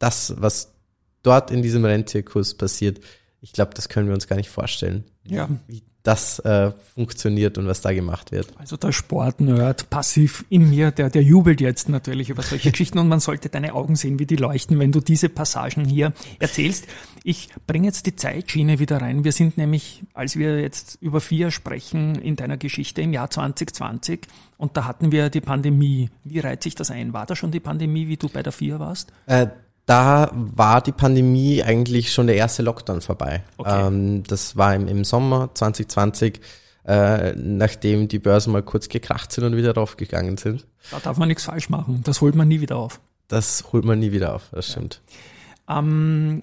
das, 0.00 0.34
was 0.38 0.74
dort 1.22 1.52
in 1.52 1.62
diesem 1.62 1.84
Rennzirkus 1.84 2.54
passiert, 2.54 2.98
ich 3.40 3.52
glaube, 3.52 3.74
das 3.74 3.88
können 3.88 4.08
wir 4.08 4.14
uns 4.14 4.26
gar 4.26 4.36
nicht 4.36 4.50
vorstellen. 4.50 5.04
Ja. 5.24 5.48
Wie, 5.68 5.84
das 6.04 6.38
äh, 6.40 6.70
funktioniert 6.94 7.56
und 7.56 7.66
was 7.66 7.80
da 7.80 7.92
gemacht 7.92 8.30
wird. 8.30 8.48
Also 8.58 8.76
der 8.76 8.92
Sportnerd 8.92 9.88
passiv 9.88 10.44
in 10.50 10.68
mir, 10.68 10.90
der, 10.90 11.08
der 11.08 11.22
jubelt 11.22 11.62
jetzt 11.62 11.88
natürlich 11.88 12.28
über 12.28 12.42
solche 12.42 12.70
Geschichten 12.70 12.98
und 12.98 13.08
man 13.08 13.20
sollte 13.20 13.48
deine 13.48 13.74
Augen 13.74 13.96
sehen, 13.96 14.18
wie 14.18 14.26
die 14.26 14.36
leuchten, 14.36 14.78
wenn 14.78 14.92
du 14.92 15.00
diese 15.00 15.30
Passagen 15.30 15.86
hier 15.86 16.12
erzählst. 16.38 16.86
Ich 17.24 17.48
bringe 17.66 17.86
jetzt 17.86 18.04
die 18.04 18.14
Zeitschiene 18.14 18.78
wieder 18.78 19.00
rein. 19.00 19.24
Wir 19.24 19.32
sind 19.32 19.56
nämlich, 19.56 20.04
als 20.12 20.36
wir 20.36 20.60
jetzt 20.60 20.98
über 21.00 21.22
vier 21.22 21.50
sprechen 21.50 22.16
in 22.16 22.36
deiner 22.36 22.58
Geschichte 22.58 23.00
im 23.00 23.14
Jahr 23.14 23.30
2020 23.30 24.28
und 24.58 24.76
da 24.76 24.84
hatten 24.84 25.10
wir 25.10 25.30
die 25.30 25.40
Pandemie. 25.40 26.10
Wie 26.22 26.40
reiht 26.40 26.62
sich 26.62 26.74
das 26.74 26.90
ein? 26.90 27.14
War 27.14 27.24
da 27.24 27.34
schon 27.34 27.50
die 27.50 27.60
Pandemie, 27.60 28.08
wie 28.08 28.18
du 28.18 28.28
bei 28.28 28.42
der 28.42 28.52
vier 28.52 28.78
warst? 28.78 29.10
Äh, 29.24 29.46
da 29.86 30.30
war 30.32 30.80
die 30.80 30.92
Pandemie 30.92 31.62
eigentlich 31.62 32.12
schon 32.12 32.26
der 32.26 32.36
erste 32.36 32.62
Lockdown 32.62 33.00
vorbei. 33.00 33.42
Okay. 33.58 33.86
Ähm, 33.86 34.22
das 34.24 34.56
war 34.56 34.74
im, 34.74 34.88
im 34.88 35.04
Sommer 35.04 35.50
2020, 35.54 36.40
äh, 36.86 37.32
nachdem 37.36 38.08
die 38.08 38.18
Börsen 38.18 38.52
mal 38.52 38.62
kurz 38.62 38.88
gekracht 38.88 39.32
sind 39.32 39.44
und 39.44 39.56
wieder 39.56 39.74
raufgegangen 39.74 40.36
sind. 40.36 40.66
Da 40.90 41.00
darf 41.00 41.18
man 41.18 41.28
nichts 41.28 41.44
falsch 41.44 41.68
machen. 41.68 42.02
Das 42.04 42.20
holt 42.20 42.34
man 42.34 42.48
nie 42.48 42.60
wieder 42.60 42.76
auf. 42.76 43.00
Das 43.28 43.72
holt 43.72 43.84
man 43.84 43.98
nie 43.98 44.12
wieder 44.12 44.34
auf, 44.34 44.48
das 44.52 44.70
stimmt. 44.70 45.00
Ja. 45.68 45.78
Ähm, 45.78 46.42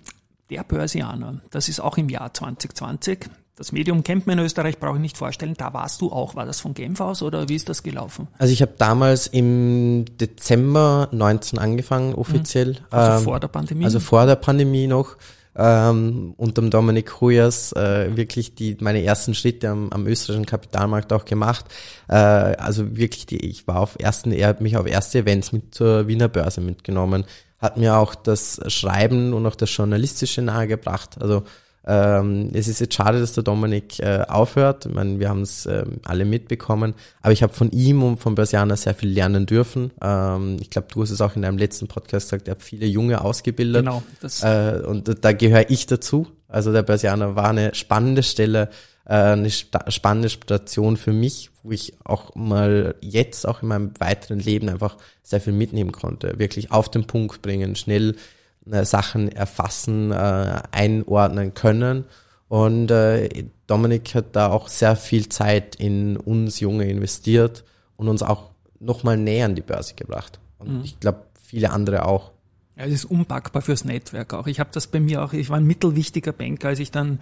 der 0.49 0.63
Börsianer, 0.63 1.41
das 1.51 1.69
ist 1.69 1.79
auch 1.79 1.97
im 1.97 2.09
Jahr 2.09 2.33
2020. 2.33 3.29
Das 3.55 3.71
Medium 3.71 4.03
kennt 4.03 4.27
man 4.27 4.39
in 4.39 4.45
Österreich, 4.45 4.79
brauche 4.79 4.95
ich 4.95 5.01
nicht 5.01 5.17
vorstellen. 5.17 5.55
Da 5.57 5.73
warst 5.73 6.01
du 6.01 6.11
auch. 6.11 6.35
War 6.35 6.45
das 6.45 6.61
von 6.61 6.73
Genf 6.73 7.01
aus 7.01 7.21
oder 7.21 7.49
wie 7.49 7.55
ist 7.55 7.69
das 7.69 7.83
gelaufen? 7.83 8.27
Also 8.37 8.53
ich 8.53 8.61
habe 8.61 8.73
damals 8.77 9.27
im 9.27 10.05
Dezember 10.19 11.09
19 11.11 11.59
angefangen 11.59 12.15
offiziell. 12.15 12.71
Mhm. 12.71 12.77
Also 12.89 13.17
ähm, 13.17 13.23
vor 13.23 13.39
der 13.39 13.47
Pandemie? 13.49 13.85
Also 13.85 13.99
vor 13.99 14.25
der 14.25 14.37
Pandemie 14.37 14.87
noch. 14.87 15.17
Ähm, 15.53 16.33
unter 16.37 16.61
dem 16.61 16.71
Dominik 16.71 17.19
Hoyers 17.19 17.73
äh, 17.73 18.15
wirklich 18.15 18.55
die 18.55 18.77
meine 18.79 19.03
ersten 19.03 19.35
Schritte 19.35 19.67
am, 19.67 19.89
am 19.91 20.07
österreichischen 20.07 20.45
Kapitalmarkt 20.45 21.11
auch 21.11 21.25
gemacht. 21.25 21.65
Äh, 22.07 22.15
also 22.15 22.95
wirklich, 22.95 23.25
die, 23.25 23.45
ich 23.45 23.67
war 23.67 23.81
auf 23.81 23.99
ersten, 23.99 24.31
er 24.31 24.47
hat 24.47 24.61
mich 24.61 24.77
auf 24.77 24.87
erste 24.87 25.19
Events 25.19 25.51
mit 25.51 25.75
zur 25.75 26.07
Wiener 26.07 26.29
Börse 26.29 26.61
mitgenommen, 26.61 27.25
hat 27.59 27.75
mir 27.75 27.97
auch 27.97 28.15
das 28.15 28.61
Schreiben 28.67 29.33
und 29.33 29.45
auch 29.45 29.55
das 29.55 29.75
Journalistische 29.75 30.41
nahegebracht. 30.41 31.21
Also 31.21 31.43
ähm, 31.85 32.51
es 32.53 32.67
ist 32.67 32.79
jetzt 32.79 32.93
schade, 32.93 33.19
dass 33.19 33.33
der 33.33 33.43
Dominik 33.43 33.99
äh, 33.99 34.23
aufhört. 34.27 34.85
Ich 34.85 34.93
meine, 34.93 35.19
wir 35.19 35.29
haben 35.29 35.41
es 35.41 35.65
äh, 35.65 35.83
alle 36.03 36.25
mitbekommen. 36.25 36.93
Aber 37.21 37.33
ich 37.33 37.41
habe 37.41 37.53
von 37.53 37.71
ihm 37.71 38.03
und 38.03 38.17
von 38.17 38.35
Börsianer 38.35 38.77
sehr 38.77 38.93
viel 38.93 39.09
lernen 39.09 39.47
dürfen. 39.47 39.91
Ähm, 40.01 40.57
ich 40.61 40.69
glaube, 40.69 40.89
du 40.93 41.01
hast 41.01 41.09
es 41.09 41.21
auch 41.21 41.35
in 41.35 41.41
deinem 41.41 41.57
letzten 41.57 41.87
Podcast 41.87 42.27
gesagt, 42.27 42.47
er 42.47 42.51
hat 42.51 42.61
viele 42.61 42.85
Junge 42.85 43.21
ausgebildet. 43.21 43.85
Genau. 43.85 44.03
Das 44.21 44.43
äh, 44.43 44.81
und 44.85 45.23
da 45.23 45.31
gehöre 45.33 45.69
ich 45.69 45.87
dazu. 45.87 46.27
Also 46.47 46.71
der 46.71 46.83
Börsianer 46.83 47.35
war 47.35 47.49
eine 47.49 47.73
spannende 47.73 48.21
Stelle, 48.21 48.69
äh, 49.05 49.13
eine 49.13 49.49
spannende 49.49 50.29
Station 50.29 50.97
für 50.97 51.13
mich, 51.13 51.49
wo 51.63 51.71
ich 51.71 51.93
auch 52.03 52.35
mal 52.35 52.93
jetzt, 53.01 53.47
auch 53.47 53.63
in 53.63 53.69
meinem 53.69 53.91
weiteren 53.97 54.39
Leben 54.39 54.69
einfach 54.69 54.97
sehr 55.23 55.41
viel 55.41 55.53
mitnehmen 55.53 55.91
konnte. 55.91 56.37
Wirklich 56.37 56.71
auf 56.71 56.91
den 56.91 57.05
Punkt 57.05 57.41
bringen, 57.41 57.75
schnell 57.75 58.15
Sachen 58.65 59.29
erfassen, 59.29 60.11
äh, 60.11 60.61
einordnen 60.71 61.53
können. 61.53 62.05
Und 62.47 62.91
äh, 62.91 63.45
Dominik 63.67 64.13
hat 64.13 64.35
da 64.35 64.49
auch 64.49 64.67
sehr 64.67 64.95
viel 64.95 65.29
Zeit 65.29 65.75
in 65.77 66.17
uns 66.17 66.59
Junge 66.59 66.85
investiert 66.89 67.63
und 67.95 68.07
uns 68.07 68.23
auch 68.23 68.49
nochmal 68.79 69.17
näher 69.17 69.45
an 69.45 69.55
die 69.55 69.61
Börse 69.61 69.93
gebracht. 69.95 70.39
Und 70.59 70.79
mhm. 70.79 70.83
ich 70.83 70.99
glaube, 70.99 71.25
viele 71.41 71.71
andere 71.71 72.05
auch. 72.05 72.31
Ja, 72.75 72.85
es 72.85 72.93
ist 72.93 73.05
unpackbar 73.05 73.61
fürs 73.61 73.85
Netzwerk 73.85 74.33
auch. 74.33 74.47
Ich 74.47 74.59
habe 74.59 74.69
das 74.73 74.87
bei 74.87 74.99
mir 74.99 75.23
auch, 75.23 75.33
ich 75.33 75.49
war 75.49 75.57
ein 75.57 75.65
mittelwichtiger 75.65 76.33
Banker, 76.33 76.69
als 76.69 76.79
ich 76.79 76.91
dann 76.91 77.19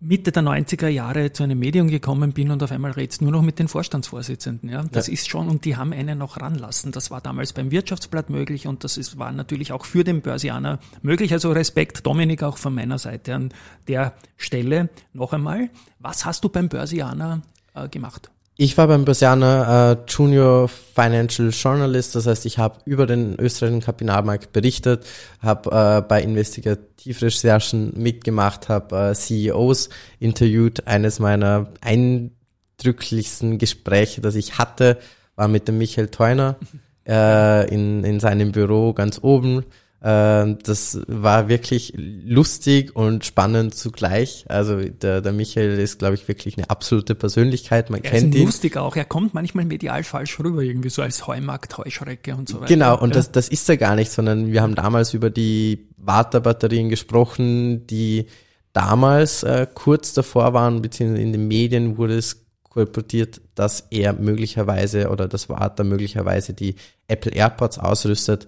Mitte 0.00 0.32
der 0.32 0.42
90er 0.42 0.88
Jahre 0.88 1.32
zu 1.32 1.42
einem 1.42 1.58
Medium 1.58 1.88
gekommen 1.88 2.32
bin 2.32 2.50
und 2.50 2.62
auf 2.62 2.72
einmal 2.72 2.90
redst 2.90 3.22
nur 3.22 3.32
noch 3.32 3.42
mit 3.42 3.58
den 3.58 3.68
Vorstandsvorsitzenden. 3.68 4.68
Ja, 4.68 4.84
das 4.90 5.06
ja. 5.06 5.14
ist 5.14 5.28
schon 5.28 5.48
und 5.48 5.64
die 5.64 5.76
haben 5.76 5.92
einen 5.92 6.18
noch 6.18 6.40
ranlassen. 6.40 6.92
Das 6.92 7.10
war 7.10 7.20
damals 7.20 7.52
beim 7.52 7.70
Wirtschaftsblatt 7.70 8.28
möglich 8.28 8.66
und 8.66 8.84
das 8.84 8.96
ist, 8.96 9.18
war 9.18 9.32
natürlich 9.32 9.72
auch 9.72 9.84
für 9.84 10.04
den 10.04 10.20
Börsianer 10.20 10.78
möglich. 11.02 11.32
Also 11.32 11.52
Respekt, 11.52 12.06
Dominik, 12.06 12.42
auch 12.42 12.58
von 12.58 12.74
meiner 12.74 12.98
Seite 12.98 13.34
an 13.34 13.54
der 13.88 14.14
Stelle. 14.36 14.90
Noch 15.12 15.32
einmal, 15.32 15.70
was 15.98 16.24
hast 16.24 16.44
du 16.44 16.48
beim 16.48 16.68
Börsianer 16.68 17.42
äh, 17.74 17.88
gemacht? 17.88 18.30
Ich 18.56 18.78
war 18.78 18.86
beim 18.86 19.04
Börsianer 19.04 19.98
äh, 19.98 20.10
Junior 20.10 20.68
Financial 20.68 21.50
Journalist, 21.50 22.14
das 22.14 22.28
heißt, 22.28 22.46
ich 22.46 22.58
habe 22.58 22.78
über 22.84 23.04
den 23.04 23.36
österreichischen 23.36 23.80
Kapitalmarkt 23.80 24.52
berichtet, 24.52 25.04
habe 25.40 25.70
äh, 25.72 26.02
bei 26.02 26.22
Investigativrecherchen 26.22 27.94
mitgemacht, 28.00 28.68
habe 28.68 29.10
äh, 29.10 29.14
CEOs 29.14 29.88
interviewt. 30.20 30.86
Eines 30.86 31.18
meiner 31.18 31.66
eindrücklichsten 31.80 33.58
Gespräche, 33.58 34.20
das 34.20 34.36
ich 34.36 34.56
hatte, 34.56 34.98
war 35.34 35.48
mit 35.48 35.66
dem 35.66 35.78
Michael 35.78 36.06
Theuner 36.08 36.54
äh, 37.08 37.68
in, 37.74 38.04
in 38.04 38.20
seinem 38.20 38.52
Büro 38.52 38.92
ganz 38.92 39.18
oben. 39.20 39.64
Ähm, 40.06 40.58
das 40.62 41.00
war 41.06 41.48
wirklich 41.48 41.94
lustig 41.96 42.94
und 42.94 43.24
spannend 43.24 43.74
zugleich. 43.74 44.44
Also 44.48 44.78
der, 44.78 45.22
der 45.22 45.32
Michael 45.32 45.78
ist, 45.78 45.98
glaube 45.98 46.14
ich, 46.14 46.28
wirklich 46.28 46.58
eine 46.58 46.68
absolute 46.68 47.14
Persönlichkeit. 47.14 47.88
Man 47.88 48.04
er 48.04 48.10
kennt 48.10 48.34
ist 48.34 48.38
ihn. 48.38 48.44
lustig 48.44 48.76
auch. 48.76 48.96
Er 48.96 49.06
kommt 49.06 49.32
manchmal 49.32 49.64
medial 49.64 50.04
falsch 50.04 50.38
rüber, 50.40 50.60
irgendwie 50.60 50.90
so 50.90 51.00
als 51.00 51.26
Heumarkt, 51.26 51.78
Heuschrecke 51.78 52.36
und 52.36 52.50
so 52.50 52.56
weiter. 52.56 52.66
Genau, 52.66 53.00
und 53.00 53.10
ja. 53.10 53.14
das, 53.14 53.32
das 53.32 53.48
ist 53.48 53.66
er 53.70 53.78
gar 53.78 53.96
nicht, 53.96 54.12
sondern 54.12 54.52
wir 54.52 54.60
haben 54.60 54.74
damals 54.74 55.14
über 55.14 55.30
die 55.30 55.88
Warta-Batterien 55.96 56.90
gesprochen, 56.90 57.86
die 57.86 58.26
damals 58.74 59.42
äh, 59.42 59.66
kurz 59.72 60.12
davor 60.12 60.52
waren, 60.52 60.82
beziehungsweise 60.82 61.22
in 61.22 61.32
den 61.32 61.48
Medien 61.48 61.96
wurde 61.96 62.18
es 62.18 62.44
kolportiert, 62.64 63.40
dass 63.54 63.86
er 63.90 64.12
möglicherweise 64.12 65.08
oder 65.08 65.28
das 65.28 65.48
Warta 65.48 65.82
möglicherweise 65.82 66.52
die 66.52 66.74
Apple 67.08 67.32
AirPods 67.32 67.78
ausrüstet. 67.78 68.46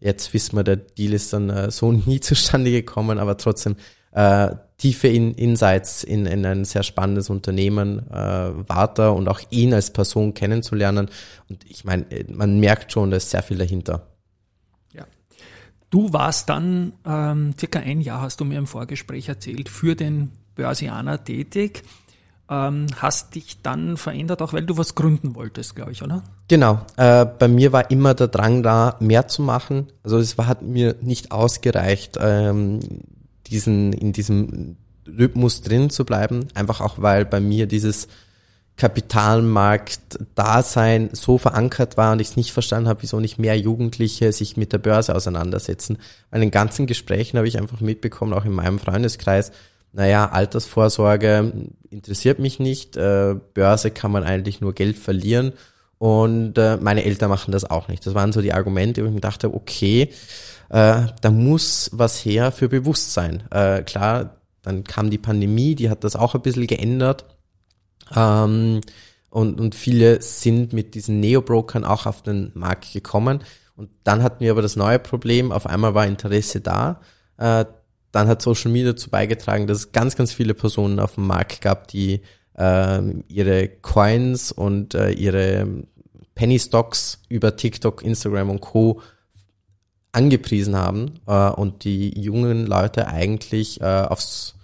Jetzt 0.00 0.34
wissen 0.34 0.56
wir, 0.56 0.64
der 0.64 0.76
Deal 0.76 1.12
ist 1.12 1.32
dann 1.32 1.50
äh, 1.50 1.70
so 1.70 1.92
nie 2.06 2.20
zustande 2.20 2.70
gekommen, 2.70 3.18
aber 3.18 3.36
trotzdem 3.36 3.76
äh, 4.12 4.54
tiefe 4.78 5.08
in 5.08 5.34
Insights 5.34 6.04
in, 6.04 6.26
in 6.26 6.44
ein 6.44 6.64
sehr 6.64 6.82
spannendes 6.82 7.30
Unternehmen 7.30 8.10
äh, 8.10 8.68
Warta 8.68 9.08
und 9.08 9.28
auch 9.28 9.40
ihn 9.50 9.72
als 9.72 9.92
Person 9.92 10.34
kennenzulernen. 10.34 11.08
Und 11.48 11.64
ich 11.68 11.84
meine, 11.84 12.06
man 12.28 12.60
merkt 12.60 12.92
schon, 12.92 13.10
da 13.10 13.16
ist 13.16 13.30
sehr 13.30 13.42
viel 13.42 13.58
dahinter. 13.58 14.06
Ja. 14.92 15.06
Du 15.90 16.12
warst 16.12 16.48
dann 16.48 16.92
ähm, 17.06 17.54
circa 17.58 17.78
ein 17.78 18.00
Jahr, 18.00 18.22
hast 18.22 18.40
du 18.40 18.44
mir 18.44 18.58
im 18.58 18.66
Vorgespräch 18.66 19.28
erzählt, 19.28 19.68
für 19.68 19.94
den 19.94 20.32
Börsianer 20.54 21.22
tätig 21.22 21.82
ähm, 22.48 22.86
hast 22.96 23.34
dich 23.34 23.62
dann 23.62 23.96
verändert, 23.96 24.42
auch 24.42 24.52
weil 24.52 24.64
du 24.64 24.76
was 24.76 24.94
gründen 24.94 25.34
wolltest, 25.34 25.74
glaube 25.74 25.92
ich, 25.92 26.02
oder? 26.02 26.22
Genau. 26.48 26.80
Äh, 26.96 27.26
bei 27.26 27.48
mir 27.48 27.72
war 27.72 27.90
immer 27.90 28.14
der 28.14 28.28
Drang 28.28 28.62
da, 28.62 28.96
mehr 29.00 29.28
zu 29.28 29.42
machen. 29.42 29.88
Also 30.04 30.18
es 30.18 30.38
war, 30.38 30.46
hat 30.46 30.62
mir 30.62 30.96
nicht 31.00 31.32
ausgereicht, 31.32 32.18
ähm, 32.20 32.80
diesen 33.48 33.92
in 33.92 34.12
diesem 34.12 34.76
Rhythmus 35.06 35.62
drin 35.62 35.90
zu 35.90 36.04
bleiben. 36.04 36.46
Einfach 36.54 36.80
auch, 36.80 37.00
weil 37.00 37.24
bei 37.24 37.40
mir 37.40 37.66
dieses 37.66 38.06
Kapitalmarkt-Dasein 38.76 41.10
so 41.12 41.38
verankert 41.38 41.96
war 41.96 42.12
und 42.12 42.20
ich 42.20 42.28
es 42.28 42.36
nicht 42.36 42.52
verstanden 42.52 42.88
habe, 42.88 43.02
wieso 43.02 43.18
nicht 43.20 43.38
mehr 43.38 43.58
Jugendliche 43.58 44.30
sich 44.32 44.58
mit 44.58 44.72
der 44.72 44.78
Börse 44.78 45.14
auseinandersetzen. 45.14 45.98
Bei 46.30 46.38
den 46.38 46.50
ganzen 46.50 46.86
Gesprächen 46.86 47.38
habe 47.38 47.48
ich 47.48 47.58
einfach 47.58 47.80
mitbekommen, 47.80 48.34
auch 48.34 48.44
in 48.44 48.52
meinem 48.52 48.78
Freundeskreis, 48.78 49.50
naja, 49.96 50.28
Altersvorsorge 50.28 51.70
interessiert 51.88 52.38
mich 52.38 52.60
nicht, 52.60 52.98
äh, 52.98 53.34
Börse 53.54 53.90
kann 53.90 54.12
man 54.12 54.24
eigentlich 54.24 54.60
nur 54.60 54.74
Geld 54.74 54.98
verlieren 54.98 55.54
und 55.96 56.58
äh, 56.58 56.76
meine 56.76 57.04
Eltern 57.04 57.30
machen 57.30 57.50
das 57.50 57.64
auch 57.64 57.88
nicht. 57.88 58.06
Das 58.06 58.14
waren 58.14 58.32
so 58.32 58.42
die 58.42 58.52
Argumente, 58.52 59.02
wo 59.02 59.06
ich 59.06 59.14
mir 59.14 59.20
dachte, 59.20 59.54
okay, 59.54 60.10
äh, 60.68 61.02
da 61.22 61.30
muss 61.30 61.88
was 61.94 62.22
her 62.22 62.52
für 62.52 62.68
Bewusstsein. 62.68 63.44
Äh, 63.50 63.84
klar, 63.84 64.36
dann 64.60 64.84
kam 64.84 65.08
die 65.08 65.16
Pandemie, 65.16 65.74
die 65.74 65.88
hat 65.88 66.04
das 66.04 66.14
auch 66.14 66.34
ein 66.34 66.42
bisschen 66.42 66.66
geändert. 66.66 67.24
Ähm, 68.14 68.82
und, 69.30 69.58
und 69.58 69.74
viele 69.74 70.20
sind 70.20 70.74
mit 70.74 70.94
diesen 70.94 71.20
Neo-Brokern 71.20 71.84
auch 71.84 72.04
auf 72.04 72.20
den 72.22 72.52
Markt 72.52 72.92
gekommen. 72.92 73.40
Und 73.76 73.88
dann 74.04 74.22
hatten 74.22 74.44
wir 74.44 74.50
aber 74.50 74.62
das 74.62 74.76
neue 74.76 74.98
Problem, 74.98 75.52
auf 75.52 75.66
einmal 75.66 75.94
war 75.94 76.06
Interesse 76.06 76.60
da. 76.60 77.00
Äh, 77.38 77.64
dann 78.12 78.28
hat 78.28 78.42
Social 78.42 78.70
Media 78.70 78.92
dazu 78.92 79.10
beigetragen, 79.10 79.66
dass 79.66 79.78
es 79.78 79.92
ganz, 79.92 80.16
ganz 80.16 80.32
viele 80.32 80.54
Personen 80.54 81.00
auf 81.00 81.14
dem 81.14 81.26
Markt 81.26 81.60
gab, 81.60 81.88
die 81.88 82.22
äh, 82.56 83.02
ihre 83.28 83.68
Coins 83.68 84.52
und 84.52 84.94
äh, 84.94 85.10
ihre 85.10 85.84
Penny 86.34 86.58
Stocks 86.58 87.20
über 87.28 87.56
TikTok, 87.56 88.02
Instagram 88.02 88.50
und 88.50 88.60
Co. 88.60 89.00
angepriesen 90.12 90.76
haben 90.76 91.20
äh, 91.26 91.50
und 91.50 91.84
die 91.84 92.18
jungen 92.18 92.66
Leute 92.66 93.08
eigentlich 93.08 93.80
äh, 93.80 93.84
aufs 93.84 94.54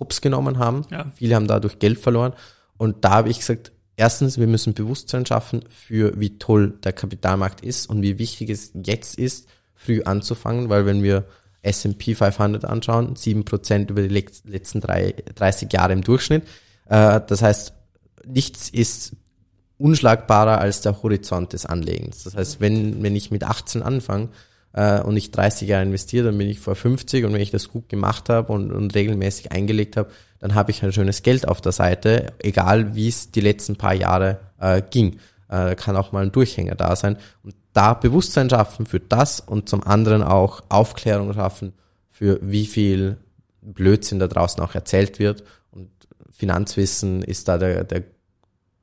Hops 0.00 0.20
genommen 0.20 0.58
haben. 0.58 0.86
Ja. 0.90 1.10
Viele 1.14 1.34
haben 1.34 1.46
dadurch 1.46 1.78
Geld 1.78 1.98
verloren. 1.98 2.32
Und 2.76 3.04
da 3.04 3.10
habe 3.10 3.30
ich 3.30 3.38
gesagt, 3.38 3.72
erstens, 3.96 4.38
wir 4.38 4.46
müssen 4.46 4.74
Bewusstsein 4.74 5.26
schaffen 5.26 5.64
für 5.68 6.18
wie 6.18 6.38
toll 6.38 6.78
der 6.82 6.92
Kapitalmarkt 6.92 7.60
ist 7.60 7.88
und 7.88 8.02
wie 8.02 8.18
wichtig 8.18 8.50
es 8.50 8.72
jetzt 8.74 9.18
ist, 9.18 9.48
früh 9.74 10.02
anzufangen, 10.02 10.68
weil 10.68 10.86
wenn 10.86 11.02
wir 11.02 11.26
S&P 11.62 12.14
500 12.14 12.64
anschauen, 12.64 13.14
7% 13.14 13.90
über 13.90 14.02
die 14.02 14.24
letzten 14.44 14.80
drei, 14.80 15.14
30 15.34 15.72
Jahre 15.72 15.92
im 15.92 16.02
Durchschnitt. 16.02 16.44
Äh, 16.88 17.20
das 17.26 17.42
heißt, 17.42 17.72
nichts 18.26 18.68
ist 18.68 19.16
unschlagbarer 19.78 20.58
als 20.58 20.80
der 20.80 21.02
Horizont 21.02 21.52
des 21.52 21.66
Anlegens. 21.66 22.24
Das 22.24 22.36
heißt, 22.36 22.60
wenn, 22.60 23.02
wenn 23.02 23.16
ich 23.16 23.30
mit 23.30 23.44
18 23.44 23.82
anfange 23.82 24.28
äh, 24.72 25.00
und 25.00 25.16
ich 25.16 25.30
30 25.30 25.68
Jahre 25.68 25.84
investiere, 25.84 26.26
dann 26.26 26.38
bin 26.38 26.48
ich 26.48 26.60
vor 26.60 26.74
50 26.74 27.24
und 27.24 27.32
wenn 27.32 27.40
ich 27.40 27.50
das 27.50 27.68
gut 27.68 27.88
gemacht 27.88 28.28
habe 28.28 28.52
und, 28.52 28.72
und 28.72 28.94
regelmäßig 28.94 29.52
eingelegt 29.52 29.96
habe, 29.96 30.10
dann 30.38 30.54
habe 30.54 30.70
ich 30.70 30.82
ein 30.82 30.92
schönes 30.92 31.22
Geld 31.22 31.46
auf 31.46 31.60
der 31.60 31.72
Seite, 31.72 32.32
egal 32.40 32.94
wie 32.94 33.08
es 33.08 33.30
die 33.30 33.40
letzten 33.40 33.76
paar 33.76 33.94
Jahre 33.94 34.40
äh, 34.60 34.82
ging. 34.82 35.18
Äh, 35.48 35.76
kann 35.76 35.96
auch 35.96 36.12
mal 36.12 36.22
ein 36.22 36.32
Durchhänger 36.32 36.74
da 36.74 36.96
sein. 36.96 37.16
Und 37.42 37.54
da 37.72 37.94
Bewusstsein 37.94 38.50
schaffen 38.50 38.86
für 38.86 39.00
das 39.00 39.40
und 39.40 39.68
zum 39.68 39.82
anderen 39.82 40.22
auch 40.22 40.62
Aufklärung 40.68 41.32
schaffen 41.32 41.72
für 42.10 42.38
wie 42.42 42.66
viel 42.66 43.16
Blödsinn 43.62 44.18
da 44.18 44.28
draußen 44.28 44.62
auch 44.62 44.74
erzählt 44.74 45.18
wird. 45.18 45.44
Und 45.70 45.90
Finanzwissen 46.30 47.22
ist 47.22 47.48
da 47.48 47.58
der, 47.58 47.84
der, 47.84 48.02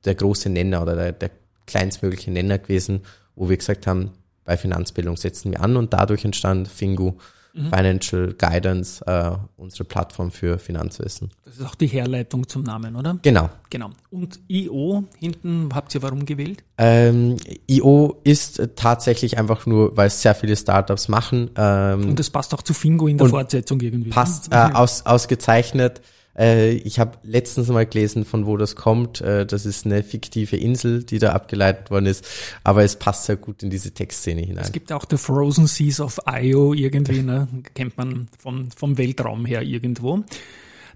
der 0.04 0.14
große 0.14 0.48
Nenner 0.48 0.82
oder 0.82 0.96
der, 0.96 1.12
der 1.12 1.30
kleinstmögliche 1.66 2.30
Nenner 2.30 2.58
gewesen, 2.58 3.02
wo 3.36 3.48
wir 3.48 3.56
gesagt 3.56 3.86
haben, 3.86 4.12
bei 4.44 4.56
Finanzbildung 4.56 5.16
setzen 5.16 5.52
wir 5.52 5.60
an 5.60 5.76
und 5.76 5.92
dadurch 5.92 6.24
entstand 6.24 6.66
Fingu, 6.66 7.14
mhm. 7.52 7.72
Financial 7.72 8.34
Guidance, 8.34 9.04
äh, 9.06 9.32
unsere 9.56 9.84
Plattform 9.84 10.30
für 10.30 10.58
Finanzwissen. 10.58 11.30
Das 11.44 11.58
ist 11.58 11.66
auch 11.66 11.74
die 11.74 11.86
Herleitung 11.86 12.48
zum 12.48 12.62
Namen, 12.62 12.96
oder? 12.96 13.18
Genau. 13.22 13.50
Genau. 13.70 13.90
Und 14.10 14.40
IO 14.48 15.04
hinten 15.18 15.68
habt 15.74 15.94
ihr 15.94 16.02
warum 16.02 16.24
gewählt? 16.24 16.62
Ähm, 16.78 17.36
IO 17.68 18.20
ist 18.24 18.62
tatsächlich 18.76 19.38
einfach 19.38 19.66
nur, 19.66 19.96
weil 19.96 20.08
es 20.08 20.22
sehr 20.22 20.34
viele 20.34 20.56
Startups 20.56 21.08
machen. 21.08 21.50
Ähm, 21.56 22.10
und 22.10 22.18
das 22.18 22.30
passt 22.30 22.54
auch 22.54 22.62
zu 22.62 22.74
Fingo 22.74 23.06
in 23.06 23.18
der 23.18 23.28
Fortsetzung 23.28 23.80
irgendwie. 23.80 24.08
Ne? 24.08 24.14
Passt 24.14 24.52
äh, 24.52 24.56
aus, 24.56 25.06
ausgezeichnet. 25.06 26.00
Äh, 26.40 26.72
ich 26.72 26.98
habe 26.98 27.18
letztens 27.22 27.68
mal 27.68 27.84
gelesen, 27.84 28.24
von 28.24 28.46
wo 28.46 28.56
das 28.56 28.74
kommt. 28.74 29.20
Äh, 29.20 29.44
das 29.44 29.66
ist 29.66 29.84
eine 29.84 30.02
fiktive 30.02 30.56
Insel, 30.56 31.04
die 31.04 31.18
da 31.18 31.32
abgeleitet 31.32 31.90
worden 31.90 32.06
ist. 32.06 32.26
Aber 32.64 32.82
es 32.82 32.96
passt 32.96 33.26
sehr 33.26 33.36
gut 33.36 33.62
in 33.62 33.68
diese 33.68 33.92
Textszene 33.92 34.40
hinein. 34.40 34.64
Es 34.64 34.72
gibt 34.72 34.90
auch 34.90 35.04
The 35.08 35.18
Frozen 35.18 35.66
Seas 35.66 36.00
of 36.00 36.18
Io 36.26 36.72
irgendwie, 36.72 37.22
ne? 37.22 37.46
kennt 37.74 37.98
man 37.98 38.28
vom, 38.38 38.70
vom 38.70 38.96
Weltraum 38.96 39.44
her 39.44 39.62
irgendwo. 39.62 40.24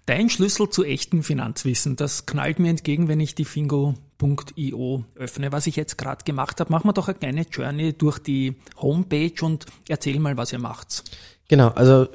Dein 0.07 0.29
Schlüssel 0.29 0.69
zu 0.69 0.85
echtem 0.85 1.23
Finanzwissen, 1.23 1.97
das 1.97 2.27
knallt 2.27 2.59
mir 2.59 2.69
entgegen, 2.69 3.09
wenn 3.09 3.21
ich 3.21 3.35
die 3.35 3.47
Fingo.io 3.47 5.05
öffne. 5.15 5.51
Was 5.51 5.67
ich 5.67 5.77
jetzt 5.77 5.97
gerade 5.97 6.25
gemacht 6.25 6.61
habe, 6.61 6.71
machen 6.71 6.89
wir 6.89 6.93
doch 6.93 7.09
eine 7.09 7.19
kleine 7.19 7.47
Journey 7.51 7.95
durch 7.95 8.19
die 8.19 8.57
Homepage 8.77 9.43
und 9.43 9.65
erzähl 9.89 10.21
mal, 10.21 10.37
was 10.37 10.53
ihr 10.53 10.59
macht. 10.59 11.05
Genau, 11.49 11.69
also 11.69 12.09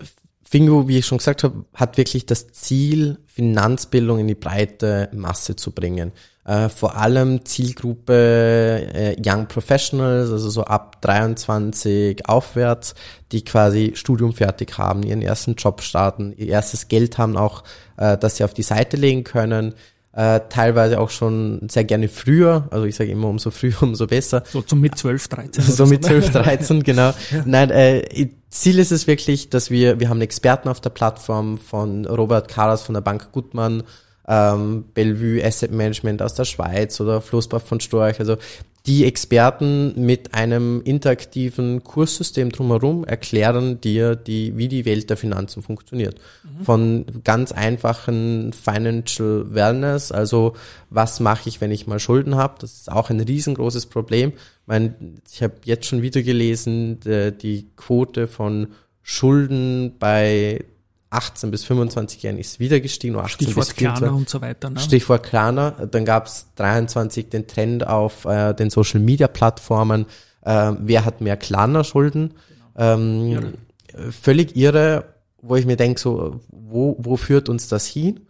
Fingo, 0.49 0.87
wie 0.87 0.97
ich 0.97 1.05
schon 1.05 1.19
gesagt 1.19 1.43
habe, 1.43 1.65
hat 1.75 1.97
wirklich 1.97 2.25
das 2.25 2.51
Ziel, 2.51 3.19
Finanzbildung 3.27 4.17
in 4.17 4.27
die 4.27 4.33
breite 4.33 5.07
Masse 5.13 5.55
zu 5.55 5.71
bringen. 5.71 6.11
Äh, 6.43 6.69
vor 6.69 6.95
allem 6.95 7.45
Zielgruppe 7.45 8.87
äh, 8.91 9.15
Young 9.23 9.47
Professionals, 9.47 10.31
also 10.31 10.49
so 10.49 10.63
ab 10.63 10.99
23 11.03 12.27
aufwärts, 12.27 12.95
die 13.31 13.43
quasi 13.45 13.91
Studium 13.93 14.33
fertig 14.33 14.75
haben, 14.79 15.03
ihren 15.03 15.21
ersten 15.21 15.53
Job 15.53 15.83
starten, 15.83 16.33
ihr 16.35 16.47
erstes 16.47 16.87
Geld 16.87 17.19
haben 17.19 17.37
auch, 17.37 17.63
äh, 17.97 18.17
das 18.17 18.37
sie 18.37 18.43
auf 18.43 18.55
die 18.55 18.63
Seite 18.63 18.97
legen 18.97 19.23
können, 19.23 19.75
äh, 20.13 20.39
teilweise 20.49 20.99
auch 20.99 21.11
schon 21.11 21.69
sehr 21.69 21.83
gerne 21.83 22.09
früher, 22.09 22.67
also 22.71 22.85
ich 22.85 22.95
sage 22.95 23.11
immer 23.11 23.27
umso 23.27 23.51
früher, 23.51 23.83
umso 23.83 24.07
besser. 24.07 24.41
So 24.51 24.63
zum 24.63 24.81
mit 24.81 24.97
12, 24.97 25.27
13. 25.27 25.63
so 25.63 25.85
mit 25.85 26.03
12, 26.03 26.31
13, 26.31 26.81
genau. 26.81 27.13
Ja. 27.29 27.43
Nein, 27.45 27.69
äh, 27.69 28.29
Ziel 28.49 28.79
ist 28.79 28.91
es 28.91 29.07
wirklich, 29.07 29.49
dass 29.49 29.69
wir, 29.69 29.99
wir 29.99 30.09
haben 30.09 30.21
Experten 30.21 30.69
auf 30.69 30.81
der 30.81 30.89
Plattform 30.89 31.57
von 31.57 32.05
Robert 32.05 32.47
Karas 32.47 32.81
von 32.81 32.93
der 32.93 33.01
Bank 33.01 33.31
Gutmann, 33.31 33.83
ähm, 34.27 34.85
Bellevue 34.93 35.43
Asset 35.43 35.71
Management 35.71 36.21
aus 36.21 36.33
der 36.33 36.45
Schweiz 36.45 36.99
oder 36.99 37.21
Floßbach 37.21 37.61
von 37.61 37.79
Storch, 37.79 38.19
also 38.19 38.37
die 38.85 39.05
Experten 39.05 39.93
mit 40.05 40.33
einem 40.33 40.81
interaktiven 40.83 41.83
Kurssystem 41.83 42.51
drumherum 42.51 43.03
erklären 43.03 43.81
dir, 43.81 44.15
die, 44.15 44.57
wie 44.57 44.67
die 44.67 44.85
Welt 44.85 45.09
der 45.09 45.17
Finanzen 45.17 45.61
funktioniert. 45.61 46.15
Mhm. 46.43 46.65
Von 46.65 47.05
ganz 47.23 47.51
einfachen 47.51 48.53
Financial 48.53 49.53
Wellness, 49.53 50.11
also 50.11 50.55
was 50.89 51.19
mache 51.19 51.49
ich, 51.49 51.61
wenn 51.61 51.71
ich 51.71 51.87
mal 51.87 51.99
Schulden 51.99 52.35
habe, 52.35 52.55
das 52.61 52.73
ist 52.73 52.91
auch 52.91 53.09
ein 53.09 53.19
riesengroßes 53.19 53.87
Problem. 53.87 54.33
Ich, 54.69 54.71
meine, 54.71 54.93
ich 55.27 55.41
habe 55.41 55.55
jetzt 55.65 55.87
schon 55.87 56.03
wieder 56.03 56.21
gelesen, 56.21 56.99
die, 56.99 57.35
die 57.35 57.71
Quote 57.75 58.27
von 58.27 58.67
Schulden 59.01 59.95
bei 59.97 60.63
18 61.09 61.49
bis 61.49 61.63
25 61.63 62.21
Jahren 62.21 62.37
ist 62.37 62.59
wieder 62.59 62.79
gestiegen. 62.79 63.15
18 63.15 63.47
Stichwort 63.47 63.65
bis 63.65 63.73
24. 63.73 63.97
Klarna 63.97 64.15
und 64.15 64.29
so 64.29 64.41
weiter. 64.41 64.69
Ne? 64.69 64.79
Stichwort 64.79 65.23
Klarna. 65.23 65.71
Dann 65.71 66.05
gab 66.05 66.27
es 66.27 66.45
23 66.53 67.29
den 67.29 67.47
Trend 67.47 67.87
auf 67.87 68.25
äh, 68.25 68.53
den 68.53 68.69
Social 68.69 68.99
Media 68.99 69.27
Plattformen. 69.27 70.05
Äh, 70.41 70.73
wer 70.79 71.03
hat 71.03 71.19
mehr 71.19 71.35
Klarna-Schulden? 71.35 72.35
Genau. 72.75 72.93
Ähm, 72.93 73.31
irre. 73.31 73.53
Völlig 74.11 74.55
irre, 74.55 75.15
wo 75.41 75.55
ich 75.55 75.65
mir 75.65 75.77
denke, 75.77 75.99
so, 75.99 76.41
wo, 76.51 76.95
wo 76.99 77.17
führt 77.17 77.49
uns 77.49 77.69
das 77.69 77.87
hin? 77.87 78.27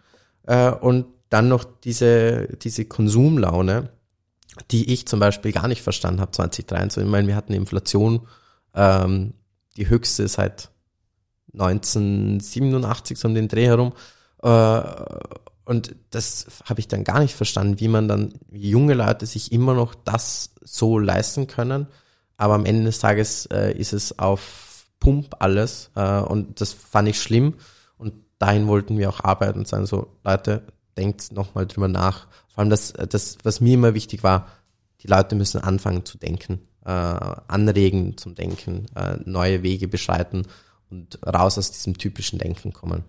Äh, 0.47 0.71
und 0.71 1.05
dann 1.27 1.49
noch 1.49 1.65
diese, 1.83 2.47
diese 2.61 2.85
Konsumlaune, 2.85 3.89
die 4.71 4.93
ich 4.93 5.07
zum 5.07 5.19
Beispiel 5.19 5.51
gar 5.51 5.67
nicht 5.67 5.81
verstanden 5.81 6.21
habe 6.21 6.31
2023. 6.31 7.03
Ich 7.03 7.09
meine, 7.09 7.27
wir 7.27 7.35
hatten 7.35 7.53
Inflation, 7.53 8.27
ähm, 8.73 9.33
die 9.77 9.89
höchste 9.89 10.27
seit 10.27 10.69
1987 11.53 13.17
so 13.17 13.27
um 13.27 13.35
den 13.35 13.47
Dreh 13.47 13.65
herum. 13.65 13.93
Äh, 14.41 14.81
und 15.65 15.95
das 16.09 16.47
habe 16.65 16.79
ich 16.79 16.87
dann 16.87 17.03
gar 17.03 17.19
nicht 17.19 17.35
verstanden, 17.35 17.79
wie 17.79 17.87
man 17.87 18.07
dann, 18.07 18.33
wie 18.49 18.69
junge 18.69 18.95
Leute 18.95 19.25
sich 19.25 19.51
immer 19.51 19.73
noch 19.73 19.93
das 19.93 20.51
so 20.63 20.97
leisten 20.97 21.47
können. 21.47 21.87
Aber 22.37 22.55
am 22.55 22.65
Ende 22.65 22.85
des 22.85 22.99
Tages 22.99 23.45
äh, 23.47 23.73
ist 23.77 23.93
es 23.93 24.17
auf 24.17 24.85
Pump 24.99 25.35
alles. 25.39 25.91
Äh, 25.95 26.21
und 26.21 26.61
das 26.61 26.73
fand 26.73 27.07
ich 27.09 27.21
schlimm. 27.21 27.55
Und 27.97 28.13
dahin 28.39 28.67
wollten 28.67 28.97
wir 28.97 29.09
auch 29.09 29.23
arbeiten 29.23 29.59
und 29.59 29.67
sagen 29.67 29.85
so, 29.85 30.07
Leute, 30.23 30.63
denkt 30.99 31.31
nochmal 31.31 31.65
drüber 31.65 31.87
nach. 31.87 32.27
Vor 32.49 32.59
allem 32.59 32.69
das, 32.69 32.93
das, 32.93 33.37
was 33.43 33.61
mir 33.61 33.73
immer 33.73 33.93
wichtig 33.93 34.21
war, 34.23 34.47
die 35.01 35.07
Leute 35.07 35.35
müssen 35.35 35.61
anfangen 35.61 36.05
zu 36.05 36.17
denken, 36.17 36.59
äh, 36.85 36.89
anregen 36.89 38.17
zum 38.17 38.35
Denken, 38.35 38.85
äh, 38.95 39.17
neue 39.25 39.63
Wege 39.63 39.87
beschreiten 39.87 40.43
und 40.89 41.19
raus 41.25 41.57
aus 41.57 41.71
diesem 41.71 41.97
typischen 41.97 42.37
Denken 42.37 42.73
kommen. 42.73 43.03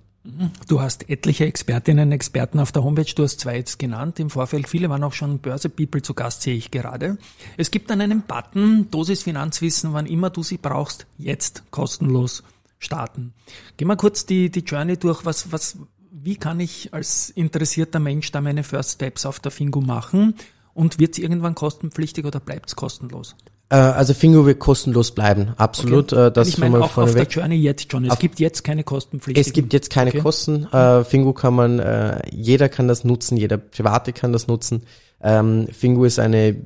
Du 0.69 0.83
hast 0.83 1.09
etliche 1.09 1.47
Expertinnen 1.47 2.09
und 2.09 2.13
Experten 2.13 2.61
auf 2.61 2.73
der 2.73 2.85
Homepage, 2.85 3.11
du 3.15 3.23
hast 3.23 3.41
zwei 3.41 3.57
jetzt 3.57 3.79
genannt 3.79 4.21
im 4.21 4.29
Vorfeld. 4.29 4.69
Viele 4.69 4.91
waren 4.91 5.03
auch 5.03 5.15
schon 5.15 5.39
Börse-People 5.39 6.03
zu 6.03 6.13
Gast, 6.13 6.43
sehe 6.43 6.57
ich 6.57 6.71
gerade. 6.71 7.17
Es 7.57 7.71
gibt 7.71 7.89
dann 7.89 8.03
einen 8.03 8.23
Button, 8.23 8.91
Dosis 8.91 9.23
Finanzwissen, 9.23 9.95
wann 9.95 10.05
immer 10.05 10.29
du 10.29 10.43
sie 10.43 10.59
brauchst, 10.59 11.07
jetzt 11.17 11.71
kostenlos 11.71 12.43
starten. 12.79 13.33
Geh 13.79 13.87
mal 13.87 13.97
kurz 13.97 14.27
die, 14.27 14.51
die 14.51 14.61
Journey 14.61 14.99
durch, 14.99 15.25
was, 15.25 15.53
was, 15.53 15.79
wie 16.23 16.37
kann 16.37 16.61
ich 16.61 16.93
als 16.93 17.31
interessierter 17.31 17.99
Mensch 17.99 18.31
da 18.33 18.41
meine 18.41 18.63
First 18.63 18.93
Steps 18.93 19.27
auf 19.27 19.41
der 19.41 19.51
Fingo 19.51 19.81
machen? 19.81 20.35
Und 20.73 20.99
wird 20.99 21.15
es 21.15 21.19
irgendwann 21.19 21.55
kostenpflichtig 21.55 22.25
oder 22.25 22.39
bleibt 22.39 22.69
es 22.69 22.77
kostenlos? 22.77 23.35
Äh, 23.71 23.77
also 23.77 24.15
Fingo 24.15 24.47
wird 24.47 24.59
kostenlos 24.59 25.13
bleiben, 25.13 25.53
absolut. 25.57 26.13
Okay. 26.13 26.27
Äh, 26.27 26.33
das 26.33 26.49
ich 26.49 26.59
meine 26.59 26.81
auch 26.81 26.97
auf 26.97 27.15
der 27.15 27.27
Journey 27.27 27.57
jetzt 27.57 27.91
schon. 27.91 28.05
Es 28.05 28.13
auf, 28.13 28.19
gibt 28.19 28.41
jetzt 28.41 28.63
keine 28.65 28.85
Kostenpflicht. 28.85 29.39
Es 29.39 29.53
gibt 29.53 29.73
jetzt 29.73 29.91
keine 29.91 30.11
okay. 30.11 30.21
Kosten. 30.21 30.65
Äh, 30.73 31.05
Fingo 31.05 31.33
kann 31.33 31.55
man, 31.55 32.23
jeder 32.31 32.69
kann 32.69 32.89
das 32.89 33.05
nutzen, 33.05 33.37
jeder 33.37 33.59
Private 33.59 34.13
kann 34.13 34.33
das 34.33 34.47
nutzen. 34.47 34.83
Ähm, 35.23 35.69
Fingo 35.73 36.05
ist 36.05 36.19
eine 36.19 36.57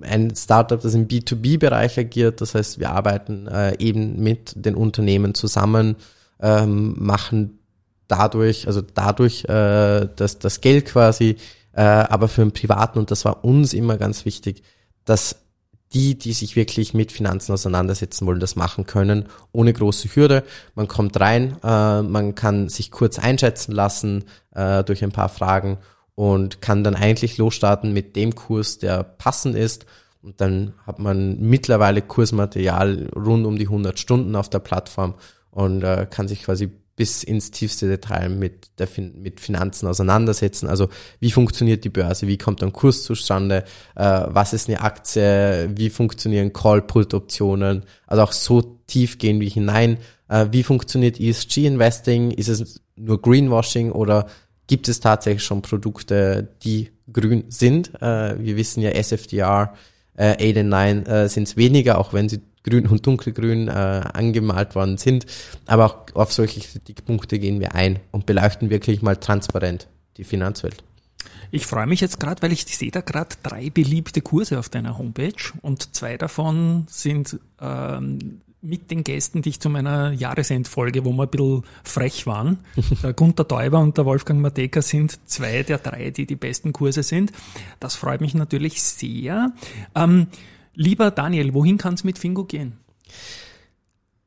ein 0.00 0.34
Startup, 0.34 0.80
das 0.80 0.94
im 0.94 1.06
B2B-Bereich 1.06 2.00
agiert. 2.00 2.40
Das 2.40 2.56
heißt, 2.56 2.80
wir 2.80 2.90
arbeiten 2.90 3.48
eben 3.78 4.20
mit 4.20 4.52
den 4.56 4.74
Unternehmen 4.74 5.34
zusammen, 5.34 5.94
ähm, 6.40 6.96
machen 6.98 7.60
dadurch, 8.08 8.66
also 8.66 8.82
dadurch 8.82 9.44
äh, 9.44 10.08
dass 10.16 10.38
das 10.38 10.60
Geld 10.60 10.86
quasi, 10.86 11.36
äh, 11.72 11.82
aber 11.82 12.28
für 12.28 12.42
einen 12.42 12.52
Privaten, 12.52 12.98
und 12.98 13.10
das 13.10 13.24
war 13.24 13.44
uns 13.44 13.72
immer 13.72 13.96
ganz 13.96 14.24
wichtig, 14.24 14.62
dass 15.04 15.36
die, 15.94 16.18
die 16.18 16.32
sich 16.32 16.56
wirklich 16.56 16.92
mit 16.92 17.12
Finanzen 17.12 17.52
auseinandersetzen 17.52 18.26
wollen, 18.26 18.40
das 18.40 18.56
machen 18.56 18.84
können, 18.84 19.26
ohne 19.52 19.72
große 19.72 20.08
Hürde. 20.14 20.42
Man 20.74 20.88
kommt 20.88 21.18
rein, 21.20 21.56
äh, 21.62 22.02
man 22.02 22.34
kann 22.34 22.68
sich 22.68 22.90
kurz 22.90 23.18
einschätzen 23.18 23.72
lassen 23.72 24.24
äh, 24.54 24.82
durch 24.82 25.04
ein 25.04 25.12
paar 25.12 25.28
Fragen 25.28 25.78
und 26.16 26.60
kann 26.60 26.84
dann 26.84 26.96
eigentlich 26.96 27.38
losstarten 27.38 27.92
mit 27.92 28.16
dem 28.16 28.34
Kurs, 28.34 28.78
der 28.78 29.04
passend 29.04 29.56
ist. 29.56 29.86
Und 30.20 30.40
dann 30.40 30.72
hat 30.86 30.98
man 30.98 31.38
mittlerweile 31.40 32.02
Kursmaterial 32.02 33.10
rund 33.14 33.46
um 33.46 33.56
die 33.56 33.66
100 33.66 33.98
Stunden 33.98 34.34
auf 34.36 34.48
der 34.48 34.58
Plattform 34.58 35.14
und 35.50 35.82
äh, 35.82 36.06
kann 36.10 36.28
sich 36.28 36.42
quasi 36.42 36.72
bis 36.96 37.24
ins 37.24 37.50
tiefste 37.50 37.88
Detail 37.88 38.28
mit, 38.28 38.68
der 38.78 38.86
fin 38.86 39.20
mit 39.20 39.40
Finanzen 39.40 39.86
auseinandersetzen. 39.88 40.68
Also 40.68 40.88
wie 41.20 41.30
funktioniert 41.30 41.84
die 41.84 41.90
Börse, 41.90 42.26
wie 42.26 42.38
kommt 42.38 42.62
ein 42.62 42.72
Kurs 42.72 43.02
zustande, 43.02 43.64
äh, 43.96 44.22
was 44.26 44.52
ist 44.52 44.68
eine 44.68 44.80
Aktie, 44.80 45.70
wie 45.74 45.90
funktionieren 45.90 46.52
Call-Put-Optionen, 46.52 47.84
also 48.06 48.22
auch 48.22 48.32
so 48.32 48.78
tief 48.86 49.18
gehen 49.18 49.40
wir 49.40 49.48
hinein. 49.48 49.98
Äh, 50.28 50.46
wie 50.52 50.62
funktioniert 50.62 51.18
ESG-Investing? 51.18 52.30
Ist 52.30 52.48
es 52.48 52.80
nur 52.96 53.20
Greenwashing 53.20 53.90
oder 53.90 54.26
gibt 54.66 54.88
es 54.88 55.00
tatsächlich 55.00 55.44
schon 55.44 55.62
Produkte, 55.62 56.54
die 56.62 56.90
grün 57.12 57.44
sind. 57.48 57.94
Äh, 58.00 58.38
wir 58.38 58.56
wissen 58.56 58.82
ja, 58.82 58.90
SFDR 58.90 59.74
äh, 60.16 60.52
8 60.52 60.58
und 60.58 60.68
9 60.68 61.06
äh, 61.06 61.28
sind 61.28 61.48
es 61.48 61.56
weniger, 61.56 61.98
auch 61.98 62.12
wenn 62.12 62.28
sie 62.28 62.40
grün 62.64 62.86
und 62.88 63.06
dunkelgrün 63.06 63.68
äh, 63.68 63.70
angemalt 63.70 64.74
worden 64.74 64.96
sind. 64.96 65.26
Aber 65.66 65.84
auch 65.84 66.14
auf 66.14 66.32
solche 66.32 66.60
Kritikpunkte 66.60 67.38
gehen 67.38 67.60
wir 67.60 67.74
ein 67.74 68.00
und 68.10 68.26
beleuchten 68.26 68.70
wirklich 68.70 69.02
mal 69.02 69.16
transparent 69.16 69.86
die 70.16 70.24
Finanzwelt. 70.24 70.82
Ich 71.50 71.66
freue 71.66 71.86
mich 71.86 72.00
jetzt 72.00 72.18
gerade, 72.18 72.42
weil 72.42 72.52
ich 72.52 72.64
sehe 72.64 72.90
da 72.90 73.00
gerade 73.00 73.36
drei 73.42 73.70
beliebte 73.70 74.20
Kurse 74.22 74.58
auf 74.58 74.68
deiner 74.68 74.98
Homepage 74.98 75.52
und 75.62 75.94
zwei 75.94 76.16
davon 76.16 76.86
sind 76.88 77.38
ähm, 77.60 78.40
mit 78.64 78.90
den 78.90 79.04
Gästen, 79.04 79.42
die 79.42 79.50
ich 79.50 79.60
zu 79.60 79.68
meiner 79.68 80.12
Jahresendfolge, 80.12 81.04
wo 81.04 81.12
wir 81.12 81.24
ein 81.24 81.28
bisschen 81.28 81.62
frech 81.84 82.26
waren. 82.26 82.58
Der 83.02 83.12
Gunther 83.12 83.46
Teuber 83.46 83.78
und 83.80 83.98
der 83.98 84.06
Wolfgang 84.06 84.40
Mateka 84.40 84.80
sind 84.80 85.28
zwei 85.28 85.62
der 85.62 85.78
drei, 85.78 86.10
die 86.10 86.26
die 86.26 86.34
besten 86.34 86.72
Kurse 86.72 87.02
sind. 87.02 87.30
Das 87.78 87.94
freut 87.94 88.20
mich 88.22 88.34
natürlich 88.34 88.82
sehr. 88.82 89.52
Ähm, 89.94 90.28
lieber 90.74 91.10
Daniel, 91.10 91.54
wohin 91.54 91.78
kann 91.78 91.94
es 91.94 92.04
mit 92.04 92.18
Fingo 92.18 92.44
gehen? 92.44 92.78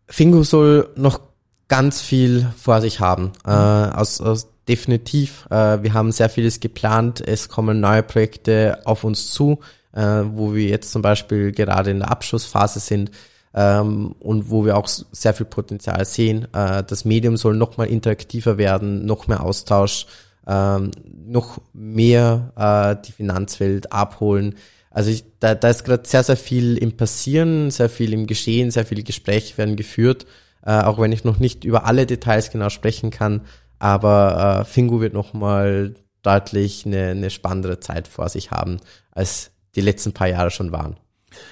Fingo 0.07 0.43
soll 0.43 0.89
noch 0.95 1.19
ganz 1.67 2.01
viel 2.01 2.47
vor 2.57 2.81
sich 2.81 2.99
haben. 2.99 3.33
Äh, 3.45 3.51
aus, 3.51 4.21
aus 4.21 4.47
definitiv. 4.67 5.45
Äh, 5.49 5.83
wir 5.83 5.93
haben 5.93 6.11
sehr 6.11 6.29
vieles 6.29 6.59
geplant. 6.59 7.21
Es 7.25 7.49
kommen 7.49 7.79
neue 7.79 8.03
Projekte 8.03 8.79
auf 8.85 9.03
uns 9.03 9.31
zu, 9.31 9.59
äh, 9.93 10.01
wo 10.01 10.53
wir 10.53 10.67
jetzt 10.67 10.91
zum 10.91 11.01
Beispiel 11.01 11.51
gerade 11.51 11.91
in 11.91 11.99
der 11.99 12.11
Abschlussphase 12.11 12.79
sind 12.79 13.11
ähm, 13.53 14.15
und 14.19 14.49
wo 14.49 14.65
wir 14.65 14.77
auch 14.77 14.87
sehr 14.87 15.33
viel 15.33 15.45
Potenzial 15.45 16.05
sehen. 16.05 16.47
Äh, 16.53 16.83
das 16.83 17.05
Medium 17.05 17.37
soll 17.37 17.55
noch 17.55 17.77
mal 17.77 17.87
interaktiver 17.87 18.57
werden, 18.57 19.05
noch 19.05 19.27
mehr 19.27 19.43
Austausch, 19.43 20.05
ähm, 20.45 20.91
noch 21.25 21.59
mehr 21.73 22.51
äh, 22.55 23.01
die 23.05 23.11
Finanzwelt 23.11 23.91
abholen. 23.91 24.55
Also 24.97 25.11
ich, 25.11 25.25
da, 25.39 25.53
da 25.53 25.69
ist 25.69 25.83
gerade 25.83 26.09
sehr, 26.09 26.23
sehr 26.23 26.35
viel 26.35 26.75
im 26.75 26.97
Passieren, 26.97 27.69
sehr 27.69 27.87
viel 27.87 28.13
im 28.13 28.25
Geschehen, 28.25 28.71
sehr 28.71 28.83
viele 28.83 29.03
Gespräche 29.03 29.55
werden 29.59 29.75
geführt, 29.75 30.25
äh, 30.65 30.71
auch 30.71 30.97
wenn 30.97 31.11
ich 31.11 31.23
noch 31.23 31.37
nicht 31.37 31.65
über 31.65 31.85
alle 31.85 32.07
Details 32.07 32.49
genau 32.49 32.71
sprechen 32.71 33.11
kann. 33.11 33.41
Aber 33.77 34.61
äh, 34.61 34.65
Fingu 34.65 34.99
wird 34.99 35.13
nochmal 35.13 35.93
deutlich 36.23 36.87
eine, 36.87 37.09
eine 37.09 37.29
spannendere 37.29 37.79
Zeit 37.79 38.07
vor 38.07 38.27
sich 38.29 38.49
haben, 38.49 38.77
als 39.11 39.51
die 39.75 39.81
letzten 39.81 40.13
paar 40.13 40.29
Jahre 40.29 40.49
schon 40.49 40.71
waren. 40.71 40.97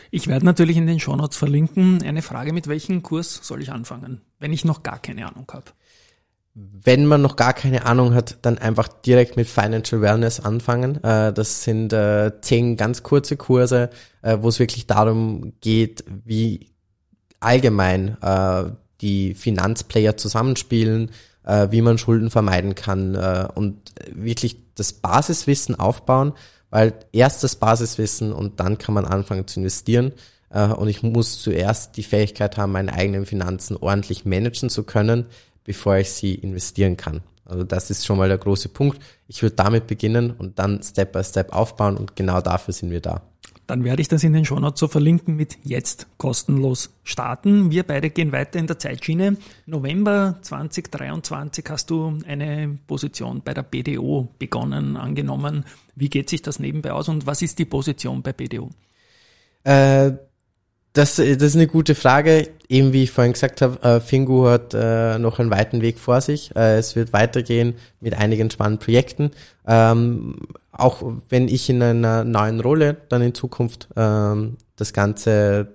Ich 0.09 0.25
werde 0.25 0.43
natürlich 0.43 0.77
in 0.77 0.87
den 0.87 0.99
Shownotes 0.99 1.37
verlinken. 1.37 2.01
Eine 2.01 2.23
Frage, 2.23 2.51
mit 2.51 2.65
welchem 2.65 3.03
Kurs 3.03 3.41
soll 3.43 3.61
ich 3.61 3.71
anfangen, 3.71 4.21
wenn 4.39 4.53
ich 4.53 4.65
noch 4.65 4.81
gar 4.81 4.97
keine 4.97 5.27
Ahnung 5.27 5.45
habe? 5.53 5.65
Wenn 6.57 7.05
man 7.05 7.21
noch 7.21 7.35
gar 7.35 7.51
keine 7.51 7.85
Ahnung 7.85 8.13
hat, 8.13 8.37
dann 8.43 8.57
einfach 8.57 8.87
direkt 8.87 9.35
mit 9.35 9.45
Financial 9.45 10.01
Wellness 10.01 10.39
anfangen. 10.39 11.03
Äh, 11.03 11.33
das 11.33 11.63
sind 11.63 11.91
äh, 11.91 12.31
zehn 12.39 12.77
ganz 12.77 13.03
kurze 13.03 13.35
Kurse, 13.35 13.89
äh, 14.21 14.37
wo 14.39 14.47
es 14.47 14.59
wirklich 14.59 14.87
darum 14.87 15.51
geht, 15.59 16.05
wie 16.23 16.71
allgemein 17.41 18.17
die 19.01 19.35
Finanzplayer 19.35 20.17
zusammenspielen, 20.17 21.11
wie 21.43 21.81
man 21.81 21.99
Schulden 21.99 22.31
vermeiden 22.31 22.73
kann 22.73 23.15
und 23.53 23.77
wirklich 24.11 24.57
das 24.73 24.93
Basiswissen 24.93 25.77
aufbauen, 25.77 26.33
weil 26.71 26.93
erst 27.11 27.43
das 27.43 27.57
Basiswissen 27.57 28.33
und 28.33 28.59
dann 28.59 28.79
kann 28.79 28.95
man 28.95 29.05
anfangen 29.05 29.45
zu 29.45 29.59
investieren. 29.59 30.11
Und 30.49 30.87
ich 30.87 31.03
muss 31.03 31.39
zuerst 31.39 31.97
die 31.97 32.03
Fähigkeit 32.03 32.57
haben, 32.57 32.71
meine 32.71 32.93
eigenen 32.93 33.27
Finanzen 33.27 33.77
ordentlich 33.77 34.25
managen 34.25 34.71
zu 34.71 34.81
können, 34.81 35.27
bevor 35.65 35.97
ich 35.97 36.11
sie 36.11 36.35
investieren 36.35 36.95
kann. 36.95 37.21
Also 37.43 37.63
das 37.63 37.89
ist 37.91 38.05
schon 38.05 38.17
mal 38.17 38.29
der 38.29 38.37
große 38.37 38.69
Punkt. 38.69 38.99
Ich 39.27 39.41
würde 39.41 39.55
damit 39.55 39.87
beginnen 39.87 40.31
und 40.31 40.57
dann 40.57 40.81
Step 40.81 41.11
by 41.11 41.23
Step 41.23 41.53
aufbauen 41.53 41.97
und 41.97 42.15
genau 42.15 42.41
dafür 42.41 42.73
sind 42.73 42.89
wir 42.89 43.01
da. 43.01 43.21
Dann 43.67 43.83
werde 43.83 44.01
ich 44.01 44.07
das 44.07 44.23
in 44.23 44.33
den 44.33 44.45
Shownotes 44.45 44.79
so 44.79 44.87
verlinken 44.87 45.35
mit 45.35 45.57
jetzt 45.63 46.05
kostenlos 46.17 46.91
starten. 47.03 47.71
Wir 47.71 47.81
beide 47.81 48.11
gehen 48.11 48.31
weiter 48.31 48.59
in 48.59 48.67
der 48.67 48.77
Zeitschiene. 48.77 49.37
November 49.65 50.37
2023 50.41 51.65
hast 51.69 51.89
du 51.89 52.19
eine 52.27 52.77
Position 52.85 53.41
bei 53.43 53.55
der 53.55 53.63
BDO 53.63 54.27
begonnen, 54.37 54.95
angenommen. 54.97 55.65
Wie 55.95 56.09
geht 56.09 56.29
sich 56.29 56.43
das 56.43 56.59
nebenbei 56.59 56.91
aus 56.91 57.09
und 57.09 57.25
was 57.25 57.41
ist 57.41 57.57
die 57.57 57.65
Position 57.65 58.21
bei 58.21 58.33
BDO? 58.33 58.69
Äh, 59.63 60.11
das, 60.95 61.17
das 61.17 61.25
ist 61.25 61.55
eine 61.55 61.67
gute 61.67 61.93
Frage. 61.93 62.49
Eben 62.69 62.93
wie 62.93 63.03
ich 63.03 63.11
vorhin 63.11 63.33
gesagt 63.33 63.61
habe, 63.61 63.81
äh, 63.83 63.99
Fingu 63.99 64.47
hat 64.47 64.73
äh, 64.73 65.19
noch 65.19 65.39
einen 65.39 65.51
weiten 65.51 65.81
Weg 65.81 65.99
vor 65.99 66.21
sich. 66.21 66.55
Äh, 66.55 66.77
es 66.77 66.95
wird 66.95 67.13
weitergehen 67.13 67.75
mit 67.99 68.17
einigen 68.17 68.49
spannenden 68.49 68.83
Projekten. 68.83 69.31
Ähm, 69.67 70.37
auch 70.71 71.03
wenn 71.29 71.47
ich 71.47 71.69
in 71.69 71.83
einer 71.83 72.23
neuen 72.23 72.61
Rolle 72.61 72.97
dann 73.09 73.21
in 73.21 73.33
Zukunft 73.33 73.89
ähm, 73.95 74.57
das 74.77 74.93
Ganze 74.93 75.67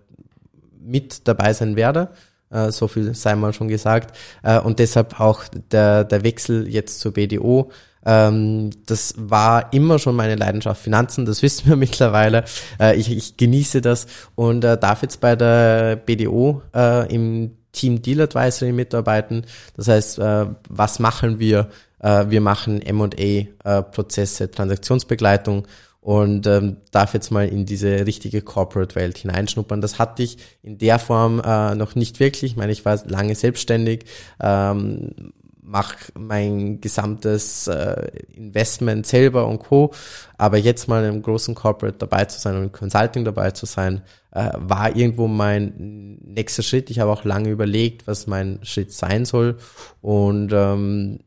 mit 0.81 1.29
dabei 1.29 1.53
sein 1.53 1.77
werde. 1.77 2.09
Äh, 2.51 2.73
so 2.73 2.89
viel 2.89 3.15
sei 3.15 3.35
mal 3.37 3.53
schon 3.53 3.69
gesagt. 3.69 4.17
Äh, 4.43 4.59
und 4.59 4.79
deshalb 4.79 5.21
auch 5.21 5.45
der, 5.71 6.05
der 6.05 6.25
Wechsel 6.25 6.67
jetzt 6.67 6.99
zur 6.99 7.13
BDO. 7.13 7.71
Ähm, 8.05 8.71
das 8.87 9.15
war 9.17 9.73
immer 9.73 9.99
schon 9.99 10.17
meine 10.17 10.37
Leidenschaft 10.37 10.83
Finanzen, 10.83 11.27
das 11.27 11.43
wissen 11.43 11.69
wir 11.69 11.77
mittlerweile. 11.77 12.45
Äh, 12.79 12.97
ich, 12.97 13.11
ich 13.11 13.37
genieße 13.37 13.81
das 13.81 14.07
und 14.35 14.65
äh, 14.65 14.79
darf 14.79 15.03
jetzt 15.03 15.21
bei 15.21 15.37
der 15.37 15.97
BDO 15.97 16.63
äh, 16.75 17.13
im 17.15 17.53
Team 17.73 18.03
Deal 18.03 18.23
Advisory 18.23 18.73
mitarbeiten. 18.73 19.45
Das 19.77 19.89
heißt, 19.89 20.19
äh, 20.19 20.47
was 20.69 20.99
machen 20.99 21.39
wir? 21.39 21.69
Äh, 22.01 22.27
wir 22.29 22.41
machen 22.41 22.83
M&A-Prozesse, 22.83 24.45
äh, 24.45 24.49
Transaktionsbegleitung 24.49 25.67
und 26.01 26.47
ähm, 26.47 26.79
darf 26.91 27.13
jetzt 27.15 27.31
mal 27.31 27.47
in 27.47 27.67
diese 27.67 28.07
richtige 28.07 28.41
Corporate-Welt 28.41 29.19
hineinschnuppern. 29.19 29.81
Das 29.81 29.99
hatte 29.99 30.23
ich 30.23 30.39
in 30.63 30.79
der 30.79 30.99
Form 30.99 31.41
äh, 31.45 31.75
noch 31.75 31.95
nicht 31.95 32.21
wirklich. 32.21 32.53
Ich 32.53 32.57
meine, 32.57 32.73
ich 32.73 32.85
war 32.85 32.99
lange 33.07 33.35
selbstständig, 33.35 34.07
ähm, 34.43 35.33
mache 35.71 35.97
mein 36.19 36.81
gesamtes 36.81 37.69
äh, 37.69 38.11
Investment 38.35 39.07
selber 39.07 39.47
und 39.47 39.61
Co. 39.61 39.93
Aber 40.37 40.59
jetzt 40.59 40.89
mal 40.89 41.05
im 41.05 41.23
großen 41.23 41.55
Corporate 41.55 41.97
dabei 41.99 42.25
zu 42.25 42.41
sein 42.41 42.57
und 42.57 42.63
im 42.65 42.73
Consulting 42.73 43.25
dabei 43.25 43.53
zu 43.53 43.67
sein, 43.67 44.03
äh, 44.33 44.51
war 44.57 44.97
irgendwo 44.97 45.29
mein 45.29 46.19
nächster 46.25 46.63
Schritt. 46.63 46.91
Ich 46.91 46.99
habe 46.99 47.13
auch 47.13 47.25
lange 47.25 47.51
überlegt, 47.51 48.07
was 48.09 48.27
mein 48.27 48.59
Schritt 48.63 48.93
sein 48.93 49.25
soll. 49.25 49.59
Und 50.03 50.53
ähm, 50.53 51.21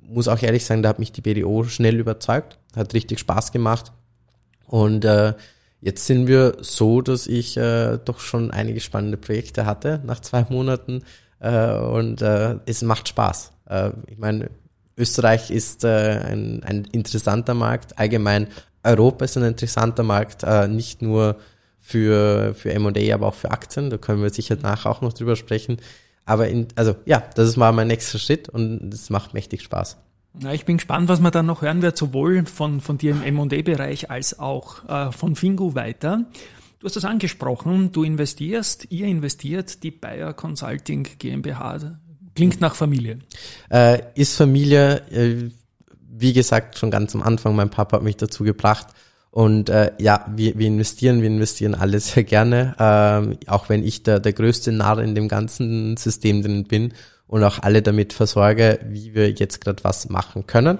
muss 0.00 0.28
auch 0.28 0.42
ehrlich 0.42 0.64
sagen, 0.64 0.82
da 0.82 0.88
hat 0.88 0.98
mich 0.98 1.12
die 1.12 1.20
BDO 1.20 1.64
schnell 1.64 2.00
überzeugt, 2.00 2.58
hat 2.74 2.94
richtig 2.94 3.18
Spaß 3.20 3.52
gemacht. 3.52 3.92
Und 4.66 5.04
äh, 5.04 5.34
jetzt 5.82 6.06
sind 6.06 6.26
wir 6.26 6.56
so, 6.60 7.02
dass 7.02 7.26
ich 7.26 7.58
äh, 7.58 7.98
doch 8.02 8.18
schon 8.18 8.50
einige 8.50 8.80
spannende 8.80 9.18
Projekte 9.18 9.66
hatte 9.66 10.00
nach 10.04 10.20
zwei 10.20 10.46
Monaten 10.48 11.02
äh, 11.38 11.74
und 11.74 12.22
äh, 12.22 12.56
es 12.64 12.80
macht 12.82 13.08
Spaß. 13.08 13.52
Äh, 13.70 13.90
ich 14.06 14.18
meine, 14.18 14.50
Österreich 14.96 15.50
ist 15.50 15.84
äh, 15.84 15.88
ein, 15.88 16.62
ein 16.64 16.84
interessanter 16.92 17.54
Markt, 17.54 17.98
allgemein 17.98 18.48
Europa 18.82 19.24
ist 19.24 19.36
ein 19.36 19.44
interessanter 19.44 20.02
Markt, 20.02 20.42
äh, 20.42 20.68
nicht 20.68 21.02
nur 21.02 21.36
für, 21.78 22.54
für 22.54 22.72
M&A, 22.72 23.14
aber 23.14 23.28
auch 23.28 23.34
für 23.34 23.50
Aktien. 23.50 23.90
Da 23.90 23.98
können 23.98 24.22
wir 24.22 24.30
sicher 24.30 24.56
nachher 24.56 24.90
auch 24.90 25.00
noch 25.00 25.12
drüber 25.12 25.36
sprechen. 25.36 25.78
Aber 26.24 26.48
in, 26.48 26.68
also 26.76 26.96
ja, 27.06 27.22
das 27.34 27.48
ist 27.48 27.56
mal 27.56 27.72
mein 27.72 27.88
nächster 27.88 28.18
Schritt 28.18 28.48
und 28.48 28.92
es 28.92 29.10
macht 29.10 29.34
mächtig 29.34 29.62
Spaß. 29.62 29.96
Na, 30.38 30.54
ich 30.54 30.64
bin 30.64 30.76
gespannt, 30.76 31.08
was 31.08 31.20
man 31.20 31.32
dann 31.32 31.46
noch 31.46 31.62
hören 31.62 31.82
wird, 31.82 31.96
sowohl 31.96 32.46
von, 32.46 32.80
von 32.80 32.98
dir 32.98 33.10
im 33.10 33.22
M&A-Bereich 33.22 34.10
als 34.10 34.38
auch 34.38 34.88
äh, 34.88 35.12
von 35.12 35.34
Fingu 35.34 35.74
weiter. 35.74 36.26
Du 36.78 36.86
hast 36.86 36.96
das 36.96 37.04
angesprochen, 37.04 37.92
du 37.92 38.04
investierst, 38.04 38.86
ihr 38.90 39.06
investiert, 39.06 39.82
die 39.82 39.90
Bayer 39.90 40.32
Consulting 40.32 41.06
GmbH. 41.18 41.98
Klingt 42.34 42.60
nach 42.60 42.74
Familie. 42.74 43.18
Äh, 43.70 44.02
ist 44.14 44.36
Familie, 44.36 45.02
äh, 45.10 45.50
wie 46.08 46.32
gesagt, 46.32 46.78
schon 46.78 46.90
ganz 46.90 47.14
am 47.14 47.22
Anfang, 47.22 47.54
mein 47.56 47.70
Papa 47.70 47.96
hat 47.96 48.02
mich 48.02 48.16
dazu 48.16 48.44
gebracht. 48.44 48.88
Und 49.30 49.68
äh, 49.68 49.92
ja, 49.98 50.26
wir, 50.34 50.58
wir 50.58 50.66
investieren, 50.66 51.22
wir 51.22 51.28
investieren 51.28 51.74
alle 51.74 52.00
sehr 52.00 52.24
gerne, 52.36 52.74
ähm, 52.78 53.38
auch 53.46 53.68
wenn 53.68 53.84
ich 53.84 54.02
der, 54.02 54.20
der 54.20 54.32
größte 54.32 54.72
Narr 54.72 54.98
in 54.98 55.14
dem 55.14 55.28
ganzen 55.28 55.96
System 55.96 56.42
drin 56.42 56.64
bin 56.64 56.92
und 57.26 57.44
auch 57.44 57.60
alle 57.60 57.80
damit 57.80 58.12
versorge, 58.12 58.80
wie 58.88 59.14
wir 59.14 59.30
jetzt 59.30 59.60
gerade 59.60 59.84
was 59.84 60.08
machen 60.08 60.46
können. 60.46 60.78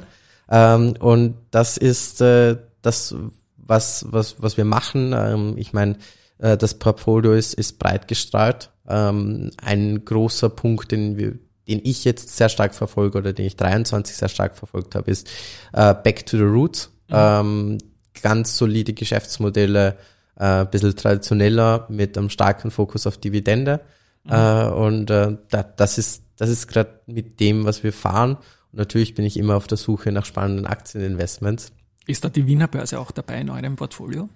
Ähm, 0.51 0.95
und 0.99 1.37
das 1.53 1.77
ist 1.77 2.21
äh, 2.21 2.57
das, 2.83 3.15
was, 3.57 4.07
was, 4.11 4.43
was 4.43 4.57
wir 4.57 4.65
machen. 4.65 5.15
Ähm, 5.17 5.55
ich 5.57 5.73
meine, 5.73 5.97
äh, 6.39 6.57
das 6.57 6.75
Portfolio 6.75 7.35
ist, 7.35 7.55
ist 7.55 7.79
breit 7.79 8.09
gestreut. 8.09 8.71
Ähm, 8.91 9.51
ein 9.63 10.05
großer 10.05 10.49
Punkt, 10.51 10.93
den 10.93 11.17
wir 11.17 11.39
den 11.69 11.81
ich 11.85 12.05
jetzt 12.05 12.37
sehr 12.37 12.49
stark 12.49 12.75
verfolge 12.75 13.19
oder 13.19 13.33
den 13.33 13.47
ich 13.47 13.55
23 13.55 14.17
sehr 14.17 14.29
stark 14.29 14.57
verfolgt 14.57 14.97
habe, 14.97 15.09
ist 15.09 15.29
äh, 15.73 15.95
Back 15.95 16.27
to 16.27 16.37
the 16.37 16.43
Roots. 16.43 16.91
Mhm. 17.09 17.15
Ähm, 17.17 17.79
ganz 18.23 18.57
solide 18.57 18.93
Geschäftsmodelle, 18.93 19.97
äh, 20.35 20.65
bisschen 20.65 20.97
traditioneller 20.97 21.87
mit 21.89 22.19
einem 22.19 22.29
starken 22.29 22.73
Fokus 22.73 23.07
auf 23.07 23.19
Dividende. 23.19 23.83
Mhm. 24.25 24.33
Äh, 24.33 24.65
und 24.65 25.11
äh, 25.11 25.37
da, 25.49 25.63
das 25.63 25.99
ist 25.99 26.25
das 26.41 26.49
ist 26.49 26.69
gerade 26.69 27.01
mit 27.07 27.39
dem, 27.39 27.67
was 27.67 27.85
wir 27.85 27.93
fahren. 27.93 28.37
Und 28.73 28.79
natürlich 28.79 29.15
bin 29.15 29.27
ich 29.27 29.37
immer 29.37 29.57
auf 29.57 29.67
der 29.67 29.77
Suche 29.77 30.11
nach 30.11 30.25
spannenden 30.25 30.67
Aktieninvestments. 30.67 31.71
Ist 32.07 32.25
da 32.25 32.31
die 32.31 32.47
Wiener 32.47 32.67
Börse 32.67 32.99
auch 32.99 33.11
dabei 33.11 33.43
in 33.43 33.51
eurem 33.51 33.77
Portfolio? 33.77 34.31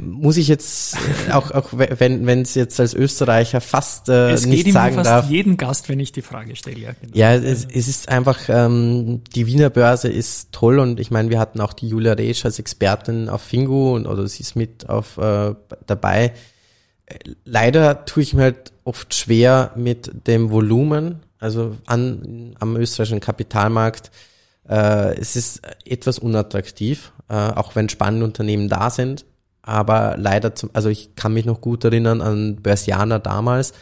Muss 0.00 0.38
ich 0.38 0.48
jetzt 0.48 0.96
äh, 1.28 1.32
auch 1.32 1.50
auch 1.50 1.68
wenn 1.72 2.26
wenn 2.26 2.42
es 2.42 2.54
jetzt 2.54 2.80
als 2.80 2.94
Österreicher 2.94 3.60
fast 3.60 4.08
äh, 4.08 4.30
es 4.30 4.46
nicht 4.46 4.64
geht 4.64 4.72
sagen 4.72 4.94
fast 4.94 5.06
darf. 5.06 5.28
jeden 5.28 5.56
Gast, 5.58 5.88
wenn 5.88 6.00
ich 6.00 6.12
die 6.12 6.22
Frage 6.22 6.56
stelle. 6.56 6.78
Ja, 6.78 6.92
genau. 6.98 7.12
Ja, 7.14 7.34
es, 7.34 7.66
es 7.66 7.88
ist 7.88 8.08
einfach 8.08 8.38
ähm, 8.48 9.22
die 9.34 9.46
Wiener 9.46 9.68
Börse 9.68 10.08
ist 10.08 10.52
toll 10.52 10.78
und 10.78 10.98
ich 11.00 11.10
meine, 11.10 11.28
wir 11.28 11.38
hatten 11.38 11.60
auch 11.60 11.74
die 11.74 11.88
Julia 11.88 12.14
Resch 12.14 12.44
als 12.46 12.58
Expertin 12.58 13.28
auf 13.28 13.42
Fingo 13.42 13.94
und 13.94 14.06
oder 14.06 14.26
sie 14.26 14.42
ist 14.42 14.56
mit 14.56 14.88
auf 14.88 15.18
äh, 15.18 15.54
dabei. 15.86 16.32
Leider 17.44 18.04
tue 18.04 18.22
ich 18.22 18.34
mir 18.34 18.42
halt 18.44 18.72
oft 18.84 19.14
schwer 19.14 19.72
mit 19.76 20.26
dem 20.26 20.50
Volumen, 20.50 21.20
also 21.38 21.76
an 21.86 22.54
am 22.58 22.76
österreichischen 22.76 23.20
Kapitalmarkt. 23.20 24.10
Äh, 24.66 25.18
es 25.18 25.36
ist 25.36 25.60
etwas 25.84 26.18
unattraktiv, 26.18 27.12
äh, 27.28 27.34
auch 27.34 27.76
wenn 27.76 27.90
spannende 27.90 28.24
Unternehmen 28.24 28.70
da 28.70 28.88
sind 28.88 29.26
aber 29.68 30.16
leider 30.16 30.54
zum, 30.54 30.70
also 30.72 30.88
ich 30.88 31.14
kann 31.14 31.34
mich 31.34 31.44
noch 31.44 31.60
gut 31.60 31.84
erinnern 31.84 32.22
an 32.22 32.56
Börsianer 32.56 33.18
damals. 33.18 33.72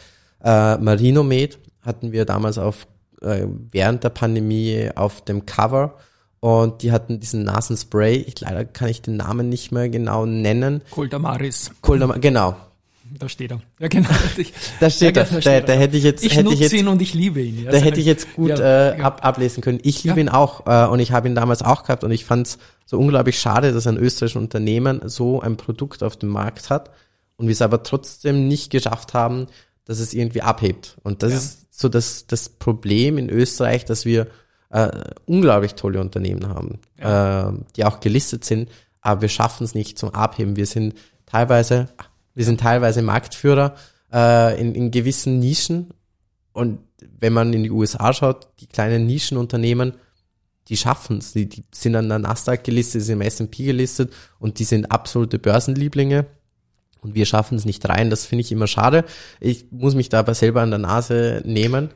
Äh, 0.43 0.77
Marinomed 0.77 1.57
hatten 1.81 2.11
wir 2.11 2.25
damals 2.25 2.57
auf 2.57 2.87
äh, 3.21 3.47
während 3.71 4.03
der 4.03 4.09
Pandemie 4.09 4.89
auf 4.95 5.21
dem 5.23 5.45
Cover 5.45 5.95
und 6.41 6.81
die 6.83 6.91
hatten 6.91 7.21
diesen 7.21 7.45
Nasenspray. 7.45 8.17
Ich 8.17 8.39
leider 8.41 8.65
kann 8.65 8.89
ich 8.89 9.01
den 9.01 9.15
Namen 9.15 9.47
nicht 9.47 9.71
mehr 9.71 9.87
genau 9.87 10.25
nennen. 10.25 10.81
Coldamaris. 10.91 11.71
Coldamaris, 11.81 12.21
genau. 12.21 12.55
Da 13.19 13.29
steht 13.29 13.51
er. 13.51 13.61
Ja, 13.79 13.87
genau. 13.87 14.09
da 14.79 14.89
steht 14.89 15.15
ja, 15.15 15.23
er. 15.23 15.29
Da, 15.29 15.39
da, 15.39 15.61
da, 15.61 15.73
hätte 15.73 15.97
ich 15.97 16.03
jetzt, 16.03 16.23
ich 16.23 16.33
hätte 16.33 16.43
nutze 16.43 16.55
ich 16.55 16.59
jetzt, 16.61 16.73
ihn 16.73 16.87
und 16.87 17.01
ich 17.01 17.13
liebe 17.13 17.41
ihn. 17.41 17.63
Ja, 17.63 17.71
da 17.71 17.77
hätte 17.77 17.99
ich 17.99 18.05
jetzt 18.05 18.33
gut 18.35 18.49
ja, 18.49 18.93
äh, 18.93 19.01
ab, 19.01 19.25
ablesen 19.25 19.61
können. 19.61 19.79
Ich 19.83 20.03
liebe 20.03 20.19
ihn 20.19 20.29
auch 20.29 20.65
äh, 20.67 20.87
und 20.87 20.99
ich 20.99 21.11
habe 21.11 21.27
ihn 21.27 21.35
damals 21.35 21.61
auch 21.61 21.83
gehabt 21.83 22.03
und 22.03 22.11
ich 22.11 22.25
fand 22.25 22.47
es 22.47 22.57
so 22.85 22.97
unglaublich 22.97 23.39
schade, 23.39 23.73
dass 23.73 23.87
ein 23.87 23.97
österreichisches 23.97 24.41
Unternehmen 24.41 25.01
so 25.05 25.41
ein 25.41 25.57
Produkt 25.57 26.03
auf 26.03 26.17
dem 26.17 26.29
Markt 26.29 26.69
hat 26.69 26.91
und 27.37 27.47
wir 27.47 27.53
es 27.53 27.61
aber 27.61 27.83
trotzdem 27.83 28.47
nicht 28.47 28.71
geschafft 28.71 29.13
haben, 29.13 29.47
dass 29.85 29.99
es 29.99 30.13
irgendwie 30.13 30.41
abhebt. 30.41 30.97
Und 31.03 31.23
das 31.23 31.33
ist 31.33 31.67
so 31.79 31.89
das, 31.89 32.27
das 32.27 32.49
Problem 32.49 33.17
in 33.17 33.29
Österreich, 33.29 33.85
dass 33.85 34.05
wir 34.05 34.27
äh, 34.69 34.89
unglaublich 35.25 35.75
tolle 35.75 36.01
Unternehmen 36.01 36.47
haben, 36.49 36.79
äh, 36.97 37.57
die 37.75 37.85
auch 37.85 37.99
gelistet 37.99 38.43
sind, 38.43 38.69
aber 39.01 39.21
wir 39.21 39.29
schaffen 39.29 39.63
es 39.63 39.75
nicht 39.75 39.97
zum 39.97 40.13
Abheben. 40.13 40.55
Wir 40.55 40.65
sind 40.65 40.95
teilweise 41.25 41.87
wir 42.37 42.45
sind 42.45 42.59
teilweise 42.59 43.01
Marktführer 43.01 43.73
äh, 44.13 44.61
in, 44.61 44.75
in 44.75 44.91
gewissen 44.91 45.39
Nischen. 45.39 45.91
Und 46.53 46.77
wenn 47.19 47.33
man 47.33 47.51
in 47.51 47.63
die 47.63 47.71
USA 47.71 48.13
schaut, 48.13 48.49
die 48.59 48.67
kleinen 48.67 49.07
Nischenunternehmen, 49.07 49.93
die 50.67 50.77
schaffen 50.77 51.17
es. 51.17 51.33
Die, 51.33 51.49
die 51.49 51.63
sind 51.73 51.95
an 51.95 52.09
der 52.09 52.19
Nasdaq 52.19 52.63
gelistet, 52.63 53.01
sind 53.01 53.15
im 53.15 53.21
S&P 53.21 53.63
gelistet 53.63 54.13
und 54.37 54.59
die 54.59 54.65
sind 54.65 54.91
absolute 54.91 55.39
Börsenlieblinge. 55.39 56.27
Und 57.01 57.15
wir 57.15 57.25
schaffen 57.25 57.57
es 57.57 57.65
nicht 57.65 57.89
rein. 57.89 58.11
Das 58.11 58.27
finde 58.27 58.41
ich 58.41 58.51
immer 58.51 58.67
schade. 58.67 59.03
Ich 59.39 59.71
muss 59.71 59.95
mich 59.95 60.09
da 60.09 60.19
aber 60.19 60.35
selber 60.35 60.61
an 60.61 60.69
der 60.69 60.79
Nase 60.79 61.41
nehmen. 61.43 61.89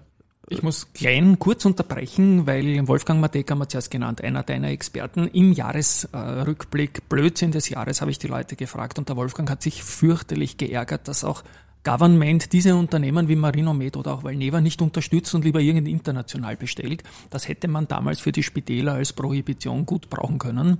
Ich 0.51 0.63
muss 0.63 0.91
klein 0.91 1.39
kurz 1.39 1.63
unterbrechen, 1.63 2.45
weil 2.45 2.85
Wolfgang 2.85 3.21
Mateka 3.21 3.53
haben 3.53 3.59
wir 3.59 3.69
zuerst 3.69 3.89
genannt, 3.89 4.21
einer 4.21 4.43
deiner 4.43 4.67
Experten. 4.67 5.29
Im 5.29 5.53
Jahresrückblick, 5.53 7.07
Blödsinn 7.07 7.53
des 7.53 7.69
Jahres, 7.69 8.01
habe 8.01 8.11
ich 8.11 8.19
die 8.19 8.27
Leute 8.27 8.57
gefragt 8.57 8.99
und 8.99 9.07
der 9.07 9.15
Wolfgang 9.15 9.49
hat 9.49 9.61
sich 9.61 9.81
fürchterlich 9.81 10.57
geärgert, 10.57 11.07
dass 11.07 11.23
auch 11.23 11.45
Government 11.85 12.51
diese 12.51 12.75
Unternehmen 12.75 13.29
wie 13.29 13.37
Marinomed 13.37 13.95
oder 13.95 14.13
auch 14.13 14.23
Valneva 14.25 14.59
nicht 14.59 14.81
unterstützt 14.81 15.33
und 15.33 15.45
lieber 15.45 15.61
irgendwie 15.61 15.93
international 15.93 16.57
bestellt. 16.57 17.03
Das 17.29 17.47
hätte 17.47 17.69
man 17.69 17.87
damals 17.87 18.19
für 18.19 18.33
die 18.33 18.43
Spitäler 18.43 18.95
als 18.95 19.13
Prohibition 19.13 19.85
gut 19.85 20.09
brauchen 20.09 20.37
können. 20.37 20.79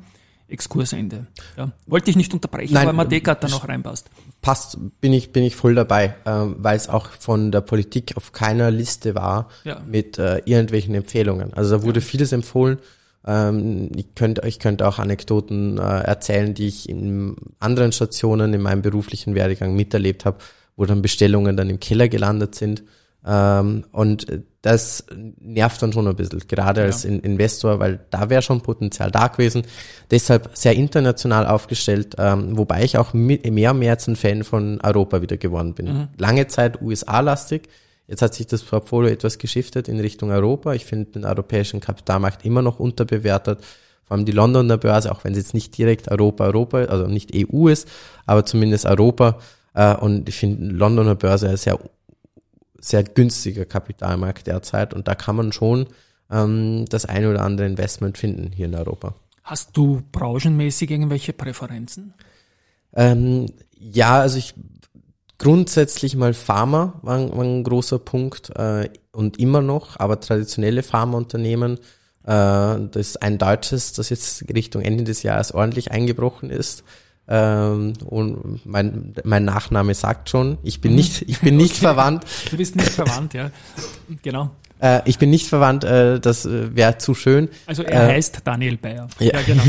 Exkursende. 0.51 1.27
Ja. 1.57 1.71
Wollte 1.87 2.09
ich 2.09 2.15
nicht 2.15 2.33
unterbrechen, 2.33 2.73
Nein, 2.73 2.95
Mateka 2.95 3.31
hat 3.31 3.43
da 3.43 3.47
noch 3.47 3.67
reinpasst. 3.67 4.09
Passt, 4.41 4.77
bin 4.99 5.13
ich, 5.13 5.31
bin 5.31 5.43
ich 5.43 5.55
voll 5.55 5.75
dabei, 5.75 6.15
ähm, 6.25 6.55
weil 6.59 6.75
es 6.75 6.89
auch 6.89 7.09
von 7.11 7.51
der 7.51 7.61
Politik 7.61 8.17
auf 8.17 8.31
keiner 8.31 8.71
Liste 8.71 9.15
war 9.15 9.49
ja. 9.63 9.81
mit 9.85 10.17
äh, 10.17 10.41
irgendwelchen 10.45 10.95
Empfehlungen. 10.95 11.53
Also 11.53 11.77
da 11.77 11.83
wurde 11.83 11.99
ja. 11.99 12.05
vieles 12.05 12.31
empfohlen. 12.31 12.79
Ähm, 13.25 13.91
ich 13.95 14.15
könnte 14.15 14.47
ich 14.47 14.59
könnte 14.59 14.87
auch 14.87 14.99
Anekdoten 14.99 15.77
äh, 15.77 15.81
erzählen, 15.81 16.53
die 16.53 16.67
ich 16.67 16.89
in 16.89 17.35
anderen 17.59 17.91
Stationen 17.91 18.53
in 18.53 18.61
meinem 18.61 18.81
beruflichen 18.81 19.35
Werdegang 19.35 19.75
miterlebt 19.75 20.25
habe, 20.25 20.37
wo 20.75 20.85
dann 20.85 21.01
Bestellungen 21.01 21.55
dann 21.55 21.69
im 21.69 21.79
Keller 21.79 22.07
gelandet 22.07 22.55
sind 22.55 22.83
ähm, 23.25 23.85
und 23.91 24.25
das 24.61 25.05
nervt 25.39 25.81
dann 25.81 25.91
schon 25.91 26.07
ein 26.07 26.15
bisschen, 26.15 26.39
gerade 26.47 26.81
ja. 26.81 26.87
als 26.87 27.03
Investor, 27.03 27.79
weil 27.79 27.99
da 28.11 28.29
wäre 28.29 28.43
schon 28.43 28.61
Potenzial 28.61 29.09
da 29.09 29.27
gewesen. 29.27 29.63
Deshalb 30.11 30.51
sehr 30.53 30.75
international 30.75 31.47
aufgestellt, 31.47 32.15
ähm, 32.19 32.57
wobei 32.57 32.83
ich 32.83 32.97
auch 32.97 33.13
mehr 33.13 33.71
und 33.71 33.79
mehr 33.79 33.97
ein 34.07 34.15
Fan 34.15 34.43
von 34.43 34.79
Europa 34.81 35.21
wieder 35.21 35.37
geworden 35.37 35.73
bin. 35.73 35.85
Mhm. 35.87 36.07
Lange 36.17 36.47
Zeit 36.47 36.81
USA-lastig. 36.81 37.69
Jetzt 38.07 38.21
hat 38.21 38.35
sich 38.35 38.45
das 38.45 38.61
Portfolio 38.61 39.09
etwas 39.09 39.39
geschiftet 39.39 39.87
in 39.87 39.99
Richtung 39.99 40.31
Europa. 40.31 40.73
Ich 40.73 40.85
finde 40.85 41.11
den 41.11 41.25
europäischen 41.25 41.79
Kapitalmarkt 41.79 42.45
immer 42.45 42.61
noch 42.61 42.79
unterbewertet. 42.79 43.61
Vor 44.03 44.17
allem 44.17 44.25
die 44.25 44.31
Londoner 44.31 44.77
Börse, 44.77 45.11
auch 45.11 45.23
wenn 45.23 45.31
es 45.31 45.37
jetzt 45.39 45.53
nicht 45.53 45.75
direkt 45.77 46.11
Europa, 46.11 46.43
Europa, 46.43 46.83
also 46.83 47.07
nicht 47.07 47.31
EU 47.33 47.67
ist, 47.67 47.87
aber 48.25 48.45
zumindest 48.45 48.85
Europa. 48.85 49.39
Äh, 49.73 49.95
und 49.95 50.29
ich 50.29 50.35
finde 50.35 50.65
Londoner 50.65 51.15
Börse 51.15 51.55
sehr 51.57 51.79
sehr 52.81 53.03
günstiger 53.03 53.65
Kapitalmarkt 53.65 54.47
derzeit 54.47 54.93
und 54.93 55.07
da 55.07 55.15
kann 55.15 55.35
man 55.35 55.51
schon 55.51 55.87
ähm, 56.31 56.85
das 56.89 57.05
ein 57.05 57.25
oder 57.25 57.43
andere 57.43 57.67
Investment 57.67 58.17
finden 58.17 58.51
hier 58.51 58.65
in 58.65 58.75
Europa. 58.75 59.15
Hast 59.43 59.75
du 59.77 60.01
branchenmäßig 60.11 60.91
irgendwelche 60.91 61.33
Präferenzen? 61.33 62.13
Ähm, 62.93 63.47
ja, 63.77 64.19
also 64.19 64.37
ich 64.37 64.53
grundsätzlich 65.37 66.15
mal 66.15 66.33
Pharma 66.33 66.99
war 67.01 67.17
ein, 67.17 67.31
war 67.31 67.43
ein 67.43 67.63
großer 67.63 67.99
Punkt 67.99 68.51
äh, 68.55 68.89
und 69.11 69.39
immer 69.39 69.61
noch, 69.61 69.99
aber 69.99 70.19
traditionelle 70.19 70.83
Pharmaunternehmen, 70.83 71.77
äh, 71.77 71.77
das 72.25 72.95
ist 72.95 73.21
ein 73.23 73.37
deutsches, 73.37 73.93
das 73.93 74.09
jetzt 74.09 74.45
Richtung 74.53 74.83
Ende 74.83 75.03
des 75.03 75.23
Jahres 75.23 75.51
ordentlich 75.51 75.91
eingebrochen 75.91 76.49
ist. 76.51 76.83
Ähm, 77.27 77.93
und 78.05 78.65
mein, 78.65 79.13
mein 79.23 79.45
Nachname 79.45 79.93
sagt 79.93 80.29
schon, 80.29 80.57
ich 80.63 80.81
bin 80.81 80.91
mhm. 80.91 80.97
nicht, 80.97 81.21
ich 81.23 81.39
bin 81.39 81.57
nicht 81.57 81.73
okay. 81.73 81.81
verwandt. 81.81 82.25
Du 82.49 82.57
bist 82.57 82.75
nicht 82.75 82.89
verwandt, 82.89 83.33
ja. 83.33 83.51
Genau. 84.21 84.51
Äh, 84.81 85.01
ich 85.05 85.19
bin 85.19 85.29
nicht 85.29 85.47
verwandt, 85.47 85.83
äh, 85.83 86.19
das 86.19 86.45
äh, 86.45 86.75
wäre 86.75 86.97
zu 86.97 87.13
schön. 87.13 87.49
Also 87.67 87.83
er 87.83 88.09
äh, 88.09 88.13
heißt 88.13 88.41
Daniel 88.43 88.77
Bayer. 88.77 89.07
Ja, 89.19 89.33
ja 89.33 89.41
genau. 89.45 89.63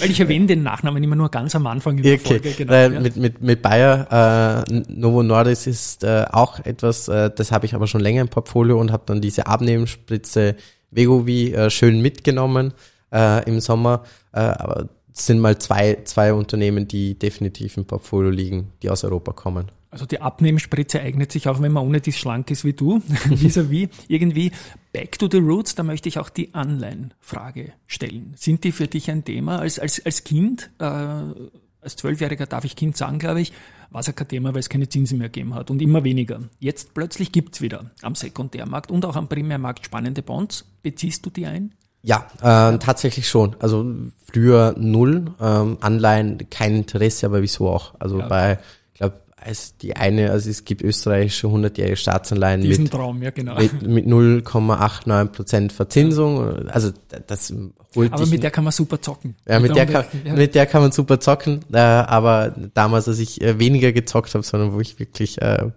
Weil 0.00 0.10
ich 0.10 0.18
erwähne 0.18 0.46
den 0.46 0.62
Nachnamen 0.62 1.02
immer 1.02 1.16
nur 1.16 1.30
ganz 1.30 1.54
am 1.54 1.66
Anfang 1.66 1.98
in 1.98 2.02
der 2.02 2.14
okay. 2.14 2.24
Folge. 2.24 2.50
Genau, 2.52 2.72
ja. 2.72 2.88
mit, 2.88 3.16
mit, 3.16 3.40
mit 3.40 3.62
Bayer, 3.62 4.64
äh, 4.68 4.82
Novo 4.88 5.22
Nordisk 5.22 5.68
ist 5.68 6.02
äh, 6.02 6.24
auch 6.32 6.58
etwas, 6.64 7.08
äh, 7.08 7.30
das 7.34 7.52
habe 7.52 7.66
ich 7.66 7.74
aber 7.74 7.86
schon 7.86 8.00
länger 8.00 8.22
im 8.22 8.28
Portfolio 8.28 8.80
und 8.80 8.90
habe 8.90 9.04
dann 9.06 9.20
diese 9.20 9.46
Abnehmspritze 9.46 10.56
Vegovi 10.90 11.52
äh, 11.52 11.70
schön 11.70 12.00
mitgenommen 12.00 12.72
äh, 13.12 13.48
im 13.48 13.60
Sommer. 13.60 14.02
Äh, 14.32 14.40
aber 14.40 14.88
sind 15.24 15.40
mal 15.40 15.58
zwei, 15.58 15.98
zwei 16.04 16.32
Unternehmen, 16.32 16.88
die 16.88 17.18
definitiv 17.18 17.76
im 17.76 17.86
Portfolio 17.86 18.30
liegen, 18.30 18.72
die 18.82 18.90
aus 18.90 19.04
Europa 19.04 19.32
kommen. 19.32 19.70
Also 19.90 20.04
die 20.04 20.20
Abnehmspritze 20.20 21.00
eignet 21.00 21.32
sich 21.32 21.48
auch, 21.48 21.62
wenn 21.62 21.72
man 21.72 21.86
ohne 21.86 22.02
dies 22.02 22.18
schlank 22.18 22.50
ist 22.50 22.64
wie 22.64 22.74
du, 22.74 22.98
vis-à-vis 23.30 23.88
irgendwie. 24.08 24.52
Back 24.92 25.18
to 25.18 25.28
the 25.30 25.38
roots, 25.38 25.74
da 25.74 25.82
möchte 25.82 26.08
ich 26.08 26.18
auch 26.18 26.28
die 26.28 26.52
Anleihenfrage 26.54 27.72
stellen. 27.86 28.34
Sind 28.36 28.64
die 28.64 28.72
für 28.72 28.88
dich 28.88 29.10
ein 29.10 29.24
Thema? 29.24 29.58
Als, 29.58 29.78
als, 29.78 30.04
als 30.04 30.24
Kind, 30.24 30.70
äh, 30.78 30.84
als 30.84 31.96
Zwölfjähriger 31.96 32.46
darf 32.46 32.64
ich 32.64 32.76
Kind 32.76 32.96
sagen, 32.96 33.18
glaube 33.18 33.40
ich, 33.40 33.52
war 33.90 34.00
es 34.00 34.06
ja 34.06 34.12
kein 34.12 34.28
Thema, 34.28 34.52
weil 34.52 34.60
es 34.60 34.68
keine 34.68 34.88
Zinsen 34.88 35.18
mehr 35.18 35.28
gegeben 35.28 35.54
hat 35.54 35.70
und 35.70 35.80
immer 35.80 36.04
weniger. 36.04 36.40
Jetzt 36.58 36.92
plötzlich 36.92 37.32
gibt's 37.32 37.62
wieder 37.62 37.90
am 38.02 38.14
Sekundärmarkt 38.14 38.90
und 38.90 39.04
auch 39.06 39.16
am 39.16 39.28
Primärmarkt 39.28 39.86
spannende 39.86 40.22
Bonds. 40.22 40.66
Beziehst 40.82 41.24
du 41.24 41.30
die 41.30 41.46
ein? 41.46 41.74
Ja, 42.02 42.26
äh, 42.40 42.78
tatsächlich 42.78 43.28
schon. 43.28 43.56
Also 43.58 43.84
früher 44.32 44.74
null, 44.78 45.26
ähm, 45.40 45.78
Anleihen 45.80 46.48
kein 46.50 46.76
Interesse, 46.76 47.26
aber 47.26 47.42
wieso 47.42 47.68
auch? 47.68 47.94
Also 47.98 48.20
ja. 48.20 48.28
bei, 48.28 48.58
ich 48.92 48.98
glaube, 48.98 49.20
als 49.36 49.76
die 49.76 49.96
eine, 49.96 50.30
also 50.30 50.50
es 50.50 50.64
gibt 50.64 50.82
österreichische 50.82 51.46
100-jährige 51.46 51.96
Staatsanleihen 51.96 52.60
Diesen 52.60 52.84
mit, 52.84 52.92
Traum, 52.92 53.22
ja, 53.22 53.30
genau. 53.30 53.56
mit, 53.56 53.82
mit 53.82 54.06
0,89 54.06 55.24
Prozent 55.26 55.72
Verzinsung. 55.72 56.66
Also 56.68 56.90
das 57.26 57.52
holt 57.94 58.12
Aber 58.12 58.26
mit 58.26 58.42
der 58.42 58.50
kann 58.50 58.64
man 58.64 58.72
super 58.72 59.00
zocken. 59.00 59.36
Ja, 59.46 59.60
mit, 59.60 59.74
der, 59.74 59.86
kann, 59.86 60.04
ja. 60.24 60.34
mit 60.34 60.54
der 60.54 60.66
kann 60.66 60.82
man 60.82 60.92
super 60.92 61.20
zocken. 61.20 61.64
Äh, 61.72 61.78
aber 61.78 62.54
damals, 62.74 63.08
als 63.08 63.18
ich 63.18 63.40
äh, 63.40 63.58
weniger 63.58 63.92
gezockt 63.92 64.34
habe, 64.34 64.44
sondern 64.44 64.72
wo 64.72 64.80
ich 64.80 64.98
wirklich 64.98 65.40
äh, 65.42 65.70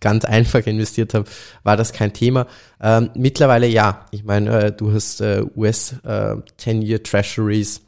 ganz 0.00 0.24
einfach 0.24 0.66
investiert 0.66 1.14
habe, 1.14 1.28
war 1.62 1.76
das 1.76 1.92
kein 1.92 2.12
Thema. 2.12 2.46
Ähm, 2.80 3.10
mittlerweile 3.14 3.66
ja. 3.66 4.06
Ich 4.10 4.24
meine, 4.24 4.64
äh, 4.64 4.72
du 4.72 4.92
hast 4.92 5.20
äh, 5.20 5.44
US 5.54 5.94
äh, 6.04 6.36
10-Year 6.58 7.02
Treasuries, 7.02 7.82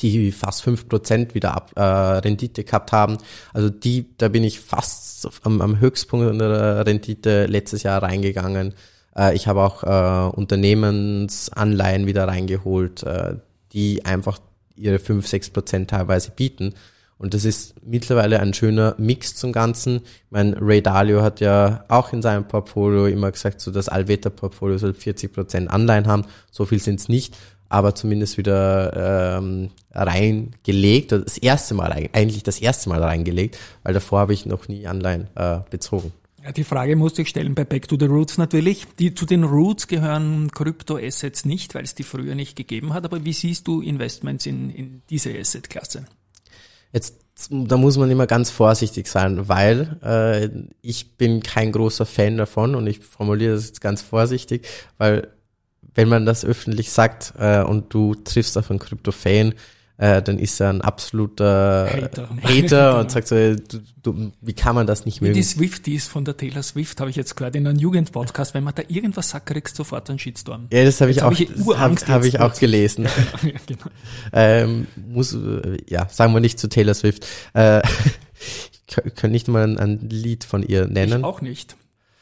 die 0.00 0.30
fast 0.30 0.62
fünf 0.62 0.88
Prozent 0.88 1.34
wieder 1.34 1.54
ab, 1.54 1.72
äh, 1.74 1.80
Rendite 1.82 2.64
gehabt 2.64 2.92
haben. 2.92 3.18
Also 3.52 3.70
die, 3.70 4.16
da 4.18 4.28
bin 4.28 4.44
ich 4.44 4.60
fast 4.60 5.28
am, 5.42 5.60
am 5.60 5.80
Höchstpunkt 5.80 6.40
der 6.40 6.86
Rendite 6.86 7.46
letztes 7.46 7.82
Jahr 7.82 8.02
reingegangen. 8.02 8.74
Äh, 9.16 9.34
ich 9.34 9.46
habe 9.46 9.62
auch 9.62 9.82
äh, 9.82 10.36
Unternehmensanleihen 10.36 12.06
wieder 12.06 12.28
reingeholt, 12.28 13.02
äh, 13.02 13.36
die 13.72 14.04
einfach 14.04 14.38
ihre 14.76 14.98
5, 14.98 15.26
6 15.26 15.50
Prozent 15.50 15.90
teilweise 15.90 16.30
bieten. 16.30 16.74
Und 17.18 17.32
das 17.32 17.44
ist 17.46 17.74
mittlerweile 17.82 18.40
ein 18.40 18.52
schöner 18.52 18.94
Mix 18.98 19.34
zum 19.34 19.52
Ganzen. 19.52 19.96
Ich 19.96 20.30
meine, 20.30 20.56
Ray 20.60 20.82
Dalio 20.82 21.22
hat 21.22 21.40
ja 21.40 21.84
auch 21.88 22.12
in 22.12 22.20
seinem 22.20 22.46
Portfolio 22.46 23.06
immer 23.06 23.32
gesagt, 23.32 23.60
so 23.60 23.70
das 23.70 23.88
Allwetter-Portfolio 23.88 24.76
soll 24.76 24.92
40 24.92 25.32
Prozent 25.32 25.70
Anleihen 25.70 26.06
haben. 26.06 26.24
So 26.50 26.66
viel 26.66 26.78
sind 26.78 27.00
es 27.00 27.08
nicht, 27.08 27.34
aber 27.70 27.94
zumindest 27.94 28.36
wieder 28.36 29.38
ähm, 29.38 29.70
reingelegt. 29.92 31.12
Das 31.12 31.38
erste 31.38 31.74
Mal, 31.74 31.90
eigentlich 32.12 32.42
das 32.42 32.60
erste 32.60 32.90
Mal 32.90 33.02
reingelegt, 33.02 33.58
weil 33.82 33.94
davor 33.94 34.20
habe 34.20 34.34
ich 34.34 34.44
noch 34.44 34.68
nie 34.68 34.86
Anleihen 34.86 35.28
äh, 35.36 35.60
bezogen. 35.70 36.12
Ja, 36.44 36.52
die 36.52 36.64
Frage 36.64 36.96
musste 36.96 37.22
ich 37.22 37.28
stellen 37.28 37.54
bei 37.54 37.64
Back 37.64 37.88
to 37.88 37.96
the 37.98 38.06
Roots 38.06 38.36
natürlich. 38.36 38.86
Die, 38.98 39.14
zu 39.14 39.24
den 39.24 39.42
Roots 39.42 39.88
gehören 39.88 40.50
Kryptoassets 40.52 41.46
nicht, 41.46 41.74
weil 41.74 41.82
es 41.82 41.94
die 41.94 42.04
früher 42.04 42.34
nicht 42.34 42.56
gegeben 42.56 42.92
hat. 42.92 43.04
Aber 43.04 43.24
wie 43.24 43.32
siehst 43.32 43.66
du 43.66 43.80
Investments 43.80 44.44
in, 44.44 44.70
in 44.70 45.02
diese 45.08 45.36
Assetklasse? 45.36 46.04
Jetzt, 46.92 47.18
da 47.50 47.76
muss 47.76 47.98
man 47.98 48.10
immer 48.10 48.26
ganz 48.26 48.50
vorsichtig 48.50 49.06
sein, 49.08 49.48
weil 49.48 49.98
äh, 50.02 50.48
ich 50.80 51.16
bin 51.16 51.42
kein 51.42 51.72
großer 51.72 52.06
Fan 52.06 52.36
davon 52.36 52.74
und 52.74 52.86
ich 52.86 53.00
formuliere 53.00 53.54
das 53.54 53.66
jetzt 53.66 53.80
ganz 53.80 54.02
vorsichtig, 54.02 54.66
weil 54.98 55.28
wenn 55.94 56.08
man 56.08 56.26
das 56.26 56.44
öffentlich 56.44 56.90
sagt 56.90 57.34
äh, 57.38 57.62
und 57.62 57.92
du 57.92 58.14
triffst 58.14 58.56
auf 58.58 58.70
einen 58.70 58.78
Krypto-Fan, 58.78 59.54
äh, 59.98 60.20
dann 60.20 60.38
ist 60.38 60.60
er 60.60 60.70
ein 60.70 60.82
absoluter 60.82 61.88
Hater, 61.90 62.28
Hater 62.42 62.98
und 63.00 63.10
sagt 63.10 63.28
so, 63.28 63.34
du, 63.34 63.80
du, 64.02 64.32
wie 64.42 64.52
kann 64.52 64.74
man 64.74 64.86
das 64.86 65.06
nicht 65.06 65.22
mögen? 65.22 65.34
Die 65.34 65.42
Swifties 65.42 66.06
von 66.06 66.24
der 66.24 66.36
Taylor 66.36 66.62
Swift 66.62 67.00
habe 67.00 67.08
ich 67.08 67.16
jetzt 67.16 67.34
gehört 67.36 67.56
in 67.56 67.66
einem 67.66 67.78
Jugendpodcast, 67.78 68.52
wenn 68.52 68.64
man 68.64 68.74
da 68.74 68.82
irgendwas 68.88 69.30
sagt, 69.30 69.46
kriegst 69.46 69.78
du 69.78 69.84
sofort 69.84 70.10
einen 70.10 70.18
Shitstorm. 70.18 70.68
Ja, 70.70 70.84
das 70.84 71.00
habe 71.00 71.10
ich, 71.10 71.22
hab 71.22 71.32
ich, 71.32 71.48
auch, 71.66 71.78
hab, 71.78 72.08
hab 72.08 72.24
ich 72.24 72.40
auch 72.40 72.54
gelesen. 72.58 73.04
ja, 73.42 73.52
genau. 73.66 73.86
ähm, 74.32 74.86
muss, 75.08 75.34
äh, 75.34 75.78
ja, 75.88 76.08
sagen 76.10 76.34
wir 76.34 76.40
nicht 76.40 76.58
zu 76.58 76.68
Taylor 76.68 76.94
Swift. 76.94 77.26
Äh, 77.54 77.80
ich 79.04 79.14
kann 79.14 79.30
nicht 79.30 79.48
mal 79.48 79.64
ein, 79.64 79.78
ein 79.78 80.08
Lied 80.10 80.44
von 80.44 80.62
ihr 80.62 80.86
nennen. 80.88 81.20
Ich 81.20 81.24
auch 81.24 81.40
nicht. 81.40 81.74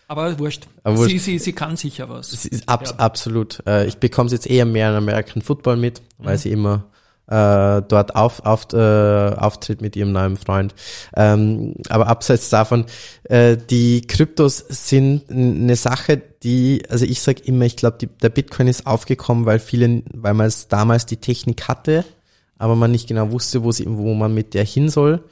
Aber 0.06 0.38
wurscht. 0.38 0.68
Aber 0.84 0.98
wurscht. 0.98 1.10
Sie, 1.10 1.18
sie, 1.18 1.38
sie 1.40 1.52
kann 1.54 1.76
sicher 1.76 2.08
was. 2.08 2.48
Ab, 2.66 2.86
ja. 2.86 2.94
Absolut. 2.98 3.62
Äh, 3.66 3.86
ich 3.86 3.96
bekomme 3.96 4.26
es 4.26 4.32
jetzt 4.32 4.46
eher 4.46 4.64
mehr 4.64 4.90
in 4.90 4.96
American 4.96 5.42
Football 5.42 5.76
mit, 5.76 6.02
weil 6.18 6.36
mhm. 6.36 6.38
sie 6.38 6.52
immer 6.52 6.84
äh, 7.26 7.82
dort 7.82 8.16
auf, 8.16 8.44
auf, 8.44 8.72
äh, 8.72 8.76
auftritt 8.76 9.80
mit 9.80 9.96
ihrem 9.96 10.12
neuen 10.12 10.36
Freund. 10.36 10.74
Ähm, 11.16 11.74
aber 11.88 12.08
abseits 12.08 12.50
davon, 12.50 12.84
äh, 13.24 13.56
die 13.56 14.02
Kryptos 14.02 14.58
sind 14.68 15.30
eine 15.30 15.76
Sache, 15.76 16.20
die, 16.42 16.82
also 16.88 17.04
ich 17.04 17.22
sage 17.22 17.42
immer, 17.44 17.64
ich 17.64 17.76
glaube, 17.76 18.06
der 18.06 18.28
Bitcoin 18.28 18.68
ist 18.68 18.86
aufgekommen, 18.86 19.46
weil 19.46 19.58
viele, 19.58 20.02
weil 20.12 20.34
man 20.34 20.46
es 20.46 20.68
damals 20.68 21.06
die 21.06 21.16
Technik 21.16 21.66
hatte, 21.66 22.04
aber 22.58 22.76
man 22.76 22.90
nicht 22.90 23.08
genau 23.08 23.30
wusste, 23.30 23.64
wo, 23.64 23.72
sie, 23.72 23.86
wo 23.88 24.14
man 24.14 24.34
mit 24.34 24.54
der 24.54 24.64
hin 24.64 24.88
soll. 24.88 25.24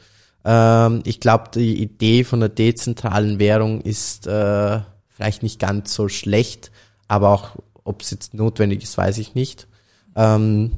Ähm, 0.44 1.02
ich 1.04 1.20
glaube, 1.20 1.50
die 1.54 1.80
Idee 1.82 2.24
von 2.24 2.40
der 2.40 2.48
dezentralen 2.48 3.38
Währung 3.38 3.82
ist 3.82 4.26
äh, 4.26 4.80
vielleicht 5.08 5.42
nicht 5.42 5.60
ganz 5.60 5.94
so 5.94 6.08
schlecht, 6.08 6.72
aber 7.06 7.30
auch, 7.30 7.50
ob 7.84 8.02
es 8.02 8.10
jetzt 8.10 8.34
notwendig 8.34 8.82
ist, 8.82 8.96
weiß 8.96 9.18
ich 9.18 9.34
nicht. 9.34 9.68
Ähm, 10.16 10.72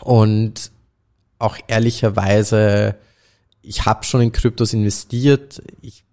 und 0.00 0.70
auch 1.38 1.56
ehrlicherweise, 1.68 2.96
ich 3.62 3.84
habe 3.84 4.04
schon 4.04 4.22
in 4.22 4.32
Kryptos 4.32 4.72
investiert. 4.72 5.62
Ich 5.80 6.04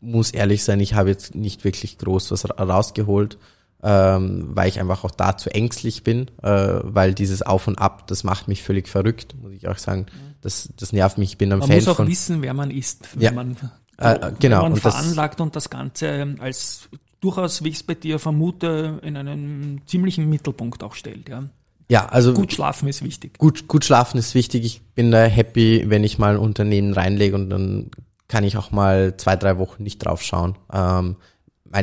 muss 0.00 0.30
ehrlich 0.30 0.64
sein, 0.64 0.80
ich 0.80 0.94
habe 0.94 1.10
jetzt 1.10 1.34
nicht 1.34 1.64
wirklich 1.64 1.98
groß 1.98 2.30
was 2.30 2.44
rausgeholt, 2.58 3.38
ähm, 3.82 4.48
weil 4.48 4.68
ich 4.68 4.80
einfach 4.80 5.04
auch 5.04 5.10
dazu 5.10 5.50
ängstlich 5.50 6.02
bin, 6.02 6.30
äh, 6.42 6.80
weil 6.82 7.14
dieses 7.14 7.42
Auf 7.42 7.68
und 7.68 7.78
Ab, 7.78 8.06
das 8.06 8.24
macht 8.24 8.48
mich 8.48 8.62
völlig 8.62 8.88
verrückt, 8.88 9.34
muss 9.40 9.52
ich 9.52 9.68
auch 9.68 9.78
sagen. 9.78 10.06
Das, 10.40 10.68
das 10.76 10.92
nervt 10.92 11.18
mich. 11.18 11.32
Ich 11.32 11.38
bin 11.38 11.52
am 11.52 11.60
man 11.60 11.68
Fan 11.68 11.76
muss 11.76 11.88
auch 11.88 11.96
von, 11.96 12.08
wissen, 12.08 12.42
wer 12.42 12.54
man 12.54 12.70
ist, 12.70 13.14
wenn 13.14 13.22
ja, 13.22 13.32
man, 13.32 13.56
äh, 13.98 14.32
genau, 14.38 14.64
wenn 14.64 14.72
man 14.72 14.80
veranlagt 14.80 15.40
und 15.40 15.56
das 15.56 15.70
Ganze 15.70 16.34
als 16.38 16.88
durchaus, 17.20 17.64
wie 17.64 17.68
ich 17.68 17.76
es 17.76 17.82
bei 17.82 17.94
dir 17.94 18.18
vermute, 18.18 19.00
in 19.02 19.16
einen 19.16 19.80
ziemlichen 19.86 20.28
Mittelpunkt 20.28 20.82
auch 20.82 20.94
stellt. 20.94 21.28
Ja. 21.28 21.44
Ja, 21.88 22.06
also 22.06 22.32
gut 22.32 22.52
schlafen 22.52 22.88
ist 22.88 23.04
wichtig. 23.04 23.38
Gut, 23.38 23.68
gut 23.68 23.84
schlafen 23.84 24.18
ist 24.18 24.34
wichtig. 24.34 24.64
Ich 24.64 24.82
bin 24.94 25.10
da 25.10 25.24
happy, 25.24 25.84
wenn 25.88 26.04
ich 26.04 26.18
mal 26.18 26.34
ein 26.34 26.40
Unternehmen 26.40 26.92
reinlege 26.92 27.34
und 27.34 27.50
dann 27.50 27.90
kann 28.28 28.44
ich 28.44 28.56
auch 28.56 28.70
mal 28.70 29.16
zwei, 29.16 29.36
drei 29.36 29.58
Wochen 29.58 29.82
nicht 29.82 29.98
drauf 29.98 30.22
schauen. 30.22 30.56
Ähm, 30.72 31.16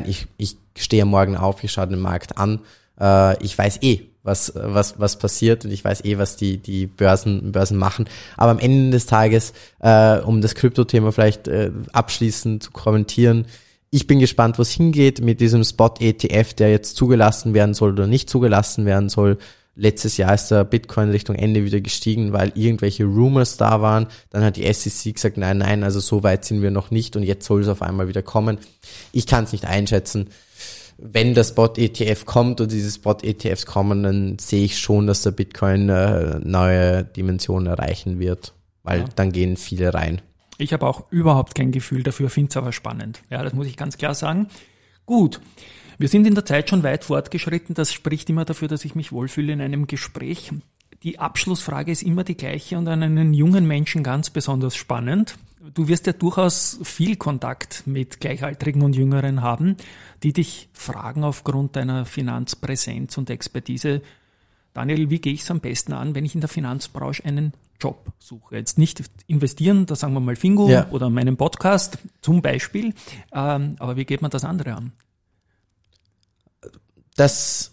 ich, 0.05 0.27
ich 0.37 0.57
stehe 0.77 1.05
morgen 1.05 1.37
auf, 1.37 1.63
ich 1.63 1.71
schaue 1.71 1.87
den 1.87 1.99
Markt 1.99 2.37
an. 2.37 2.61
Äh, 2.99 3.43
ich 3.43 3.55
weiß 3.57 3.79
eh, 3.83 4.01
was, 4.23 4.53
was, 4.55 4.99
was 4.99 5.17
passiert 5.17 5.65
und 5.65 5.71
ich 5.71 5.83
weiß 5.83 6.03
eh, 6.05 6.17
was 6.17 6.35
die, 6.35 6.57
die 6.57 6.87
Börsen, 6.87 7.51
Börsen 7.51 7.77
machen. 7.77 8.05
Aber 8.37 8.51
am 8.51 8.59
Ende 8.59 8.91
des 8.91 9.05
Tages, 9.05 9.53
äh, 9.79 10.17
um 10.19 10.41
das 10.41 10.55
Krypto-Thema 10.55 11.11
vielleicht 11.11 11.47
äh, 11.47 11.71
abschließend 11.93 12.63
zu 12.63 12.71
kommentieren, 12.71 13.45
ich 13.93 14.07
bin 14.07 14.19
gespannt, 14.19 14.57
was 14.57 14.71
hingeht 14.71 15.21
mit 15.21 15.41
diesem 15.41 15.65
Spot-ETF, 15.65 16.53
der 16.53 16.71
jetzt 16.71 16.95
zugelassen 16.95 17.53
werden 17.53 17.73
soll 17.73 17.91
oder 17.91 18.07
nicht 18.07 18.29
zugelassen 18.29 18.85
werden 18.85 19.09
soll. 19.09 19.37
Letztes 19.75 20.17
Jahr 20.17 20.33
ist 20.33 20.49
der 20.49 20.65
Bitcoin 20.65 21.11
Richtung 21.11 21.35
Ende 21.35 21.63
wieder 21.63 21.79
gestiegen, 21.79 22.33
weil 22.33 22.51
irgendwelche 22.55 23.05
Rumors 23.05 23.55
da 23.55 23.81
waren. 23.81 24.07
Dann 24.29 24.43
hat 24.43 24.57
die 24.57 24.71
SEC 24.71 25.13
gesagt, 25.13 25.37
nein, 25.37 25.59
nein, 25.59 25.83
also 25.83 26.01
so 26.01 26.23
weit 26.23 26.43
sind 26.43 26.61
wir 26.61 26.71
noch 26.71 26.91
nicht 26.91 27.15
und 27.15 27.23
jetzt 27.23 27.45
soll 27.45 27.61
es 27.61 27.69
auf 27.69 27.81
einmal 27.81 28.09
wieder 28.09 28.21
kommen. 28.21 28.57
Ich 29.13 29.27
kann 29.27 29.45
es 29.45 29.53
nicht 29.53 29.65
einschätzen. 29.65 30.29
Wenn 30.97 31.33
der 31.33 31.45
Spot-ETF 31.45 32.25
kommt 32.25 32.61
und 32.61 32.71
diese 32.71 32.91
Spot-ETFs 32.91 33.65
kommen, 33.65 34.03
dann 34.03 34.39
sehe 34.39 34.65
ich 34.65 34.77
schon, 34.77 35.07
dass 35.07 35.21
der 35.21 35.31
Bitcoin 35.31 35.89
äh, 35.89 36.39
neue 36.39 37.03
Dimensionen 37.05 37.67
erreichen 37.67 38.19
wird, 38.19 38.53
weil 38.83 38.99
ja. 38.99 39.05
dann 39.15 39.31
gehen 39.31 39.55
viele 39.55 39.93
rein. 39.93 40.21
Ich 40.57 40.73
habe 40.73 40.85
auch 40.85 41.11
überhaupt 41.11 41.55
kein 41.55 41.71
Gefühl 41.71 42.03
dafür, 42.03 42.29
finde 42.29 42.49
es 42.51 42.57
aber 42.57 42.71
spannend. 42.71 43.23
Ja, 43.31 43.41
das 43.41 43.53
muss 43.53 43.65
ich 43.65 43.77
ganz 43.77 43.97
klar 43.97 44.13
sagen. 44.13 44.47
Gut. 45.07 45.41
Wir 46.01 46.07
sind 46.07 46.25
in 46.25 46.33
der 46.33 46.45
Zeit 46.45 46.67
schon 46.67 46.81
weit 46.81 47.03
fortgeschritten. 47.03 47.75
Das 47.75 47.93
spricht 47.93 48.27
immer 48.31 48.43
dafür, 48.43 48.67
dass 48.67 48.85
ich 48.85 48.95
mich 48.95 49.11
wohlfühle 49.11 49.53
in 49.53 49.61
einem 49.61 49.85
Gespräch. 49.85 50.51
Die 51.03 51.19
Abschlussfrage 51.19 51.91
ist 51.91 52.01
immer 52.01 52.23
die 52.23 52.35
gleiche 52.35 52.79
und 52.79 52.87
an 52.87 53.03
einen 53.03 53.35
jungen 53.35 53.67
Menschen 53.67 54.01
ganz 54.01 54.31
besonders 54.31 54.75
spannend. 54.75 55.37
Du 55.75 55.87
wirst 55.87 56.07
ja 56.07 56.13
durchaus 56.13 56.79
viel 56.81 57.17
Kontakt 57.17 57.83
mit 57.85 58.19
Gleichaltrigen 58.19 58.81
und 58.81 58.95
Jüngeren 58.95 59.43
haben, 59.43 59.77
die 60.23 60.33
dich 60.33 60.69
fragen 60.73 61.23
aufgrund 61.23 61.75
deiner 61.75 62.05
Finanzpräsenz 62.05 63.15
und 63.19 63.29
Expertise. 63.29 64.01
Daniel, 64.73 65.11
wie 65.11 65.21
gehe 65.21 65.33
ich 65.33 65.41
es 65.41 65.51
am 65.51 65.59
besten 65.59 65.93
an, 65.93 66.15
wenn 66.15 66.25
ich 66.25 66.33
in 66.33 66.41
der 66.41 66.49
Finanzbranche 66.49 67.25
einen 67.25 67.53
Job 67.79 68.11
suche? 68.17 68.55
Jetzt 68.55 68.79
nicht 68.79 69.03
investieren, 69.27 69.85
da 69.85 69.95
sagen 69.95 70.13
wir 70.13 70.19
mal 70.19 70.35
Fingo 70.35 70.67
ja. 70.67 70.89
oder 70.89 71.11
meinen 71.11 71.37
Podcast 71.37 71.99
zum 72.21 72.41
Beispiel, 72.41 72.95
ähm, 73.31 73.75
aber 73.77 73.97
wie 73.97 74.05
geht 74.05 74.23
man 74.23 74.31
das 74.31 74.43
andere 74.43 74.73
an? 74.73 74.93
Das 77.21 77.71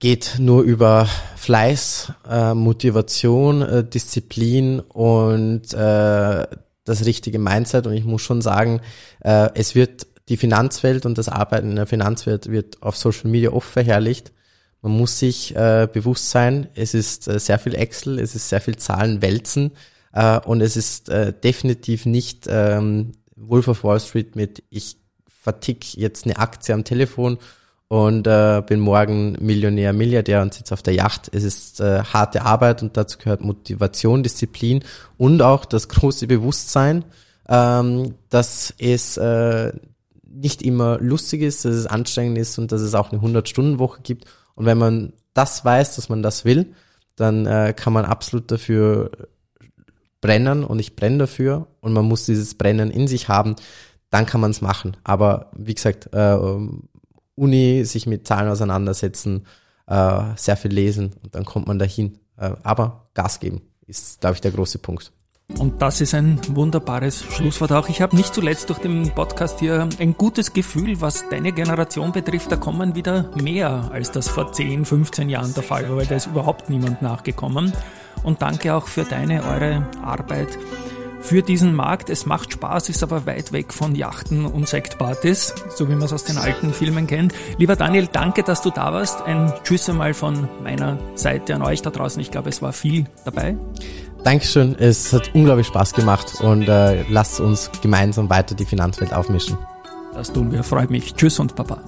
geht 0.00 0.34
nur 0.40 0.62
über 0.62 1.08
Fleiß, 1.36 2.12
äh, 2.28 2.54
Motivation, 2.54 3.62
äh, 3.62 3.84
Disziplin 3.84 4.80
und 4.80 5.72
äh, 5.72 6.46
das 6.84 7.04
richtige 7.04 7.38
Mindset. 7.38 7.86
Und 7.86 7.92
ich 7.92 8.04
muss 8.04 8.22
schon 8.22 8.42
sagen, 8.42 8.80
äh, 9.20 9.50
es 9.54 9.76
wird 9.76 10.08
die 10.28 10.36
Finanzwelt 10.36 11.06
und 11.06 11.18
das 11.18 11.28
Arbeiten 11.28 11.70
in 11.70 11.76
der 11.76 11.86
Finanzwelt 11.86 12.50
wird 12.50 12.82
auf 12.82 12.96
Social 12.96 13.30
Media 13.30 13.52
oft 13.52 13.70
verherrlicht. 13.70 14.32
Man 14.80 14.90
muss 14.90 15.20
sich 15.20 15.54
äh, 15.54 15.86
bewusst 15.92 16.30
sein, 16.30 16.66
es 16.74 16.94
ist 16.94 17.28
äh, 17.28 17.38
sehr 17.38 17.60
viel 17.60 17.76
Excel, 17.76 18.18
es 18.18 18.34
ist 18.34 18.48
sehr 18.48 18.60
viel 18.60 18.74
Zahlen 18.74 19.22
wälzen 19.22 19.70
äh, 20.12 20.40
und 20.40 20.62
es 20.62 20.76
ist 20.76 21.08
äh, 21.10 21.32
definitiv 21.32 22.06
nicht 22.06 22.48
ähm, 22.48 23.12
Wolf 23.36 23.68
of 23.68 23.84
Wall 23.84 24.00
Street 24.00 24.34
mit 24.34 24.64
ich 24.68 24.96
vertick 25.28 25.94
jetzt 25.94 26.24
eine 26.24 26.38
Aktie 26.38 26.74
am 26.74 26.82
Telefon 26.82 27.38
und 27.92 28.26
äh, 28.26 28.62
bin 28.66 28.80
morgen 28.80 29.36
Millionär, 29.38 29.92
Milliardär 29.92 30.40
und 30.40 30.54
sitze 30.54 30.72
auf 30.72 30.82
der 30.82 30.94
Yacht. 30.94 31.28
Es 31.30 31.44
ist 31.44 31.78
äh, 31.78 32.02
harte 32.02 32.40
Arbeit 32.40 32.82
und 32.82 32.96
dazu 32.96 33.18
gehört 33.18 33.42
Motivation, 33.42 34.22
Disziplin 34.22 34.82
und 35.18 35.42
auch 35.42 35.66
das 35.66 35.90
große 35.90 36.26
Bewusstsein, 36.26 37.04
ähm, 37.50 38.14
dass 38.30 38.72
es 38.78 39.18
äh, 39.18 39.74
nicht 40.24 40.62
immer 40.62 41.00
lustig 41.00 41.42
ist, 41.42 41.66
dass 41.66 41.74
es 41.74 41.86
anstrengend 41.86 42.38
ist 42.38 42.58
und 42.58 42.72
dass 42.72 42.80
es 42.80 42.94
auch 42.94 43.12
eine 43.12 43.20
100-Stunden-Woche 43.20 44.00
gibt. 44.02 44.24
Und 44.54 44.64
wenn 44.64 44.78
man 44.78 45.12
das 45.34 45.62
weiß, 45.62 45.96
dass 45.96 46.08
man 46.08 46.22
das 46.22 46.46
will, 46.46 46.72
dann 47.16 47.44
äh, 47.44 47.74
kann 47.76 47.92
man 47.92 48.06
absolut 48.06 48.50
dafür 48.50 49.10
brennen 50.22 50.64
und 50.64 50.78
ich 50.78 50.96
brenne 50.96 51.18
dafür 51.18 51.66
und 51.82 51.92
man 51.92 52.06
muss 52.06 52.24
dieses 52.24 52.54
Brennen 52.54 52.90
in 52.90 53.06
sich 53.06 53.28
haben, 53.28 53.54
dann 54.08 54.24
kann 54.24 54.40
man 54.40 54.50
es 54.50 54.62
machen. 54.62 54.96
Aber 55.04 55.50
wie 55.54 55.74
gesagt, 55.74 56.08
äh, 56.14 56.38
Uni 57.34 57.84
sich 57.84 58.06
mit 58.06 58.26
Zahlen 58.26 58.48
auseinandersetzen, 58.48 59.46
äh, 59.86 60.22
sehr 60.36 60.56
viel 60.56 60.72
lesen 60.72 61.12
und 61.22 61.34
dann 61.34 61.44
kommt 61.44 61.66
man 61.66 61.78
dahin. 61.78 62.18
Äh, 62.36 62.52
aber 62.62 63.08
Gas 63.14 63.40
geben 63.40 63.62
ist, 63.86 64.20
glaube 64.20 64.34
ich, 64.34 64.40
der 64.40 64.52
große 64.52 64.78
Punkt. 64.78 65.12
Und 65.58 65.82
das 65.82 66.00
ist 66.00 66.14
ein 66.14 66.40
wunderbares 66.56 67.24
Schlusswort 67.30 67.72
auch. 67.72 67.88
Ich 67.88 68.00
habe 68.00 68.16
nicht 68.16 68.34
zuletzt 68.34 68.70
durch 68.70 68.78
den 68.78 69.10
Podcast 69.10 69.60
hier 69.60 69.88
ein 69.98 70.16
gutes 70.16 70.52
Gefühl, 70.52 71.00
was 71.00 71.28
deine 71.28 71.52
Generation 71.52 72.12
betrifft. 72.12 72.50
Da 72.50 72.56
kommen 72.56 72.94
wieder 72.94 73.30
mehr, 73.36 73.90
als 73.92 74.10
das 74.10 74.28
vor 74.28 74.52
10, 74.52 74.84
15 74.84 75.28
Jahren 75.28 75.52
der 75.52 75.62
Fall 75.62 75.88
war, 75.90 75.96
weil 75.96 76.06
da 76.06 76.16
ist 76.16 76.26
überhaupt 76.26 76.70
niemand 76.70 77.02
nachgekommen. 77.02 77.72
Und 78.22 78.40
danke 78.40 78.74
auch 78.74 78.86
für 78.86 79.04
deine, 79.04 79.44
eure 79.44 79.86
Arbeit 80.02 80.58
für 81.22 81.42
diesen 81.42 81.74
Markt. 81.74 82.10
Es 82.10 82.26
macht 82.26 82.52
Spaß, 82.52 82.88
ist 82.88 83.02
aber 83.02 83.24
weit 83.26 83.52
weg 83.52 83.72
von 83.72 83.94
Yachten 83.94 84.44
und 84.44 84.68
Sektpartys, 84.68 85.54
so 85.74 85.88
wie 85.88 85.94
man 85.94 86.02
es 86.02 86.12
aus 86.12 86.24
den 86.24 86.36
alten 86.36 86.72
Filmen 86.72 87.06
kennt. 87.06 87.32
Lieber 87.58 87.76
Daniel, 87.76 88.08
danke, 88.12 88.42
dass 88.42 88.62
du 88.62 88.70
da 88.70 88.92
warst. 88.92 89.22
Ein 89.22 89.52
Tschüss 89.64 89.88
einmal 89.88 90.14
von 90.14 90.48
meiner 90.62 90.98
Seite 91.14 91.54
an 91.54 91.62
euch 91.62 91.82
da 91.82 91.90
draußen. 91.90 92.20
Ich 92.20 92.30
glaube, 92.30 92.50
es 92.50 92.60
war 92.60 92.72
viel 92.72 93.06
dabei. 93.24 93.56
Dankeschön, 94.24 94.76
es 94.78 95.12
hat 95.12 95.34
unglaublich 95.34 95.66
Spaß 95.66 95.94
gemacht 95.94 96.40
und 96.40 96.68
äh, 96.68 97.02
lasst 97.08 97.40
uns 97.40 97.70
gemeinsam 97.80 98.30
weiter 98.30 98.54
die 98.54 98.64
Finanzwelt 98.64 99.12
aufmischen. 99.12 99.58
Das 100.14 100.32
tun 100.32 100.52
wir, 100.52 100.62
freut 100.62 100.90
mich. 100.90 101.14
Tschüss 101.14 101.38
und 101.38 101.56
Papa. 101.56 101.82